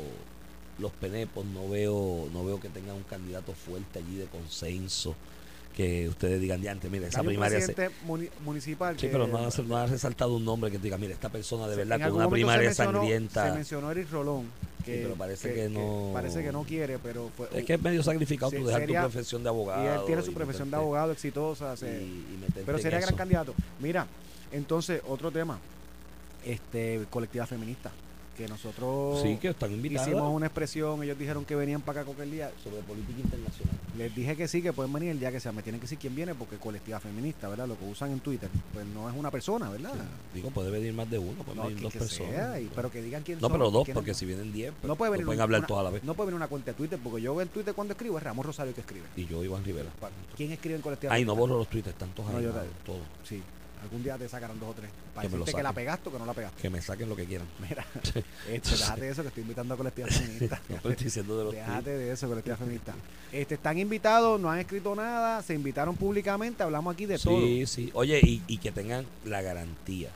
[0.78, 5.14] los penepos, no veo, no veo que tengan un candidato fuerte allí de consenso,
[5.76, 9.12] que ustedes digan, ya antes, mire, esa Hay un primaria se, muni- municipal Sí, que-
[9.12, 11.96] pero no ha, no ha resaltado un nombre que diga, mira, esta persona de verdad
[11.96, 13.46] en con algún una momento primaria se mencionó- sangrienta.
[13.48, 14.44] Se mencionó Eric Rolón.
[14.86, 17.48] Que, pero parece que no- Parece que no quiere, pero fue.
[17.52, 19.82] Es que es medio sacrificado Sí, tú dejar sería- tu profesión de abogado.
[19.84, 21.74] y él tiene su profesión de meterte- abogado exitosa.
[21.74, 23.16] y- se- y meterte pero en sería gran eso.
[23.18, 23.54] candidato.
[23.80, 24.06] Mira,
[24.52, 25.58] entonces, otro tema.
[26.44, 27.90] Este, colectiva feminista.
[28.36, 32.06] Que nosotros Sí, que están invitados hicimos una expresión, ellos dijeron que venían para acá
[32.12, 32.50] cualquier día.
[32.62, 33.74] sobre política internacional.
[33.96, 35.52] Les dije que sí, que pueden venir el día que sea.
[35.52, 37.66] Me tienen que decir quién viene porque colectiva feminista, ¿verdad?
[37.66, 39.94] Lo que usan en Twitter, pues no es una persona, ¿verdad?
[40.34, 42.32] Digo, puede venir más de uno, pueden No, venir que, dos que personas.
[42.34, 44.14] sea, y- pero que digan quién no, son, pero dos, porque no.
[44.14, 45.90] si vienen diez, pues, no puede no venir pueden una- hablar una- todos a la
[45.90, 46.04] vez.
[46.04, 48.24] No puede venir una cuenta de Twitter porque yo veo el Twitter cuando escribo es
[48.24, 49.06] Ramón Rosario que escribe.
[49.16, 49.88] Y yo, Iván Rivera.
[50.36, 51.40] ¿Quién escribe en colectiva Ay, no feminista?
[51.52, 52.44] borro los tweets, tantos No, ahí,
[52.84, 53.00] todos.
[53.24, 53.42] Sí,
[53.86, 54.90] algún día te sacarán dos o tres.
[55.14, 56.60] Para Que decirte que la pegaste o que no la pegaste.
[56.62, 57.46] Que me saquen lo que quieran.
[57.68, 57.84] Mira,
[58.48, 60.60] este, déjate de eso que estoy invitando a colectiva feminista.
[60.68, 62.94] No estoy diciendo de los Déjate de eso, colectiva feminista.
[63.32, 67.40] Este, están invitados, no han escrito nada, se invitaron públicamente, hablamos aquí de todo.
[67.40, 67.90] Sí, sí.
[67.94, 70.10] Oye, y, y que tengan la garantía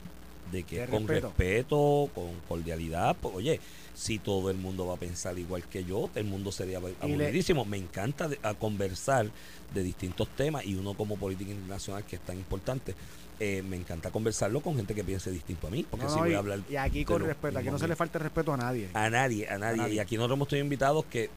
[0.52, 1.28] de que De con respeto.
[1.28, 2.10] respeto.
[2.14, 3.60] con cordialidad, pues, oye,
[3.94, 7.64] si todo el mundo va a pensar igual que yo, el mundo sería aburridísimo.
[7.64, 9.26] Me encanta de- a conversar
[9.74, 12.94] de distintos temas y uno como política internacional que es tan importante,
[13.40, 16.30] eh, me encanta conversarlo con gente que piense distinto a mí, porque No, si voy
[16.30, 18.88] y, a hablar y aquí con respeto, aquí no se le falta respeto a nadie.
[18.94, 19.76] A nadie, a nadie.
[19.78, 19.94] nadie.
[19.94, 21.30] Y aquí nosotros hemos tenido invitados que,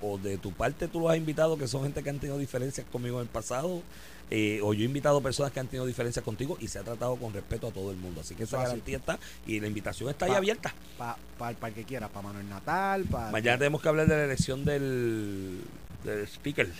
[0.00, 2.86] o de tu parte tú los has invitado, que son gente que han tenido diferencias
[2.90, 3.82] conmigo en el pasado,
[4.30, 7.16] eh, o yo he invitado personas que han tenido diferencias contigo y se ha tratado
[7.16, 8.22] con respeto a todo el mundo.
[8.22, 10.74] Así que esa garantía está y la invitación está ahí Pa- abierta.
[10.96, 13.30] Para el que quiera, para Manuel Natal, para...
[13.30, 15.60] Mañana tenemos que hablar de la elección del,
[16.02, 16.70] del speaker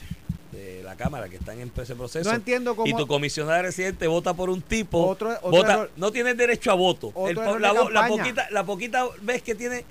[0.53, 2.29] de la Cámara que está en ese proceso.
[2.29, 2.87] No entiendo cómo...
[2.87, 6.75] Y tu comisionada residente vota por un tipo, Otro- otro vota- no tiene derecho a
[6.75, 7.13] voto.
[7.27, 9.85] El la, la poquita, la poquita vez que tiene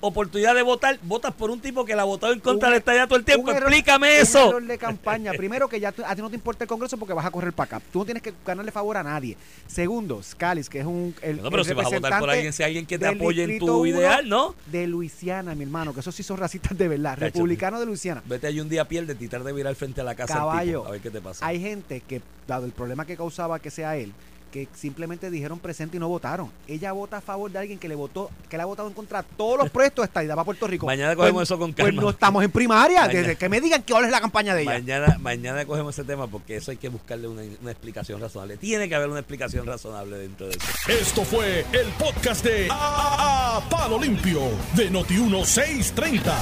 [0.00, 2.78] oportunidad de votar, votas por un tipo que la ha votado en contra Un- de
[2.78, 3.50] esta ya todo el tiempo.
[3.50, 4.48] un error- Explícame un eso.
[4.50, 5.32] error de campaña.
[5.32, 7.76] Primero, que ya a ti no te importa el Congreso porque vas a correr para
[7.78, 7.86] acá.
[7.92, 9.36] Tú no tienes que ganarle favor a nadie.
[9.66, 11.14] Segundo, Scalis, que es un.
[11.22, 13.06] El, No, pero el si vas a votar por alguien, si hay alguien que te
[13.06, 14.54] del apoye en tu ideal, ¿no?
[14.66, 17.14] De Luisiana, mi hermano, que esos sí son racistas de verdad.
[17.14, 17.24] Cacho.
[17.26, 18.22] Republicanos de Luisiana.
[18.26, 20.78] Vete ahí un día, pierde, titar de virar frente a la casa del Caballo.
[20.80, 21.46] tipo, a ver qué te pasa.
[21.46, 24.12] Hay gente que, dado el problema que causaba que sea él,
[24.56, 26.50] que simplemente dijeron presente y no votaron.
[26.66, 29.20] Ella vota a favor de alguien que le votó, que le ha votado en contra
[29.22, 30.86] de todos los proyectos de estadidad para Puerto Rico.
[30.86, 32.02] Mañana cogemos Pues- eso con Pues calma.
[32.02, 33.02] no estamos en primaria.
[33.02, 33.18] Mañana.
[33.20, 34.72] Desde que me digan que ahora es la campaña de ella.
[34.72, 38.56] Mañana, mañana cogemos ese tema porque eso hay que buscarle una, una explicación razonable.
[38.56, 40.66] Tiene que haber una explicación razonable dentro de eso.
[40.88, 44.40] Esto fue el podcast de A, A- Palo Limpio
[44.74, 46.32] de Noti1630.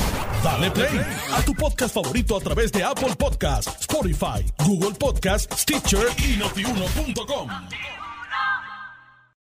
[0.42, 1.00] Dale play
[1.32, 7.48] a tu podcast favorito a través de Apple Podcasts, Spotify, Google Podcasts, Stitcher y notiuno.com.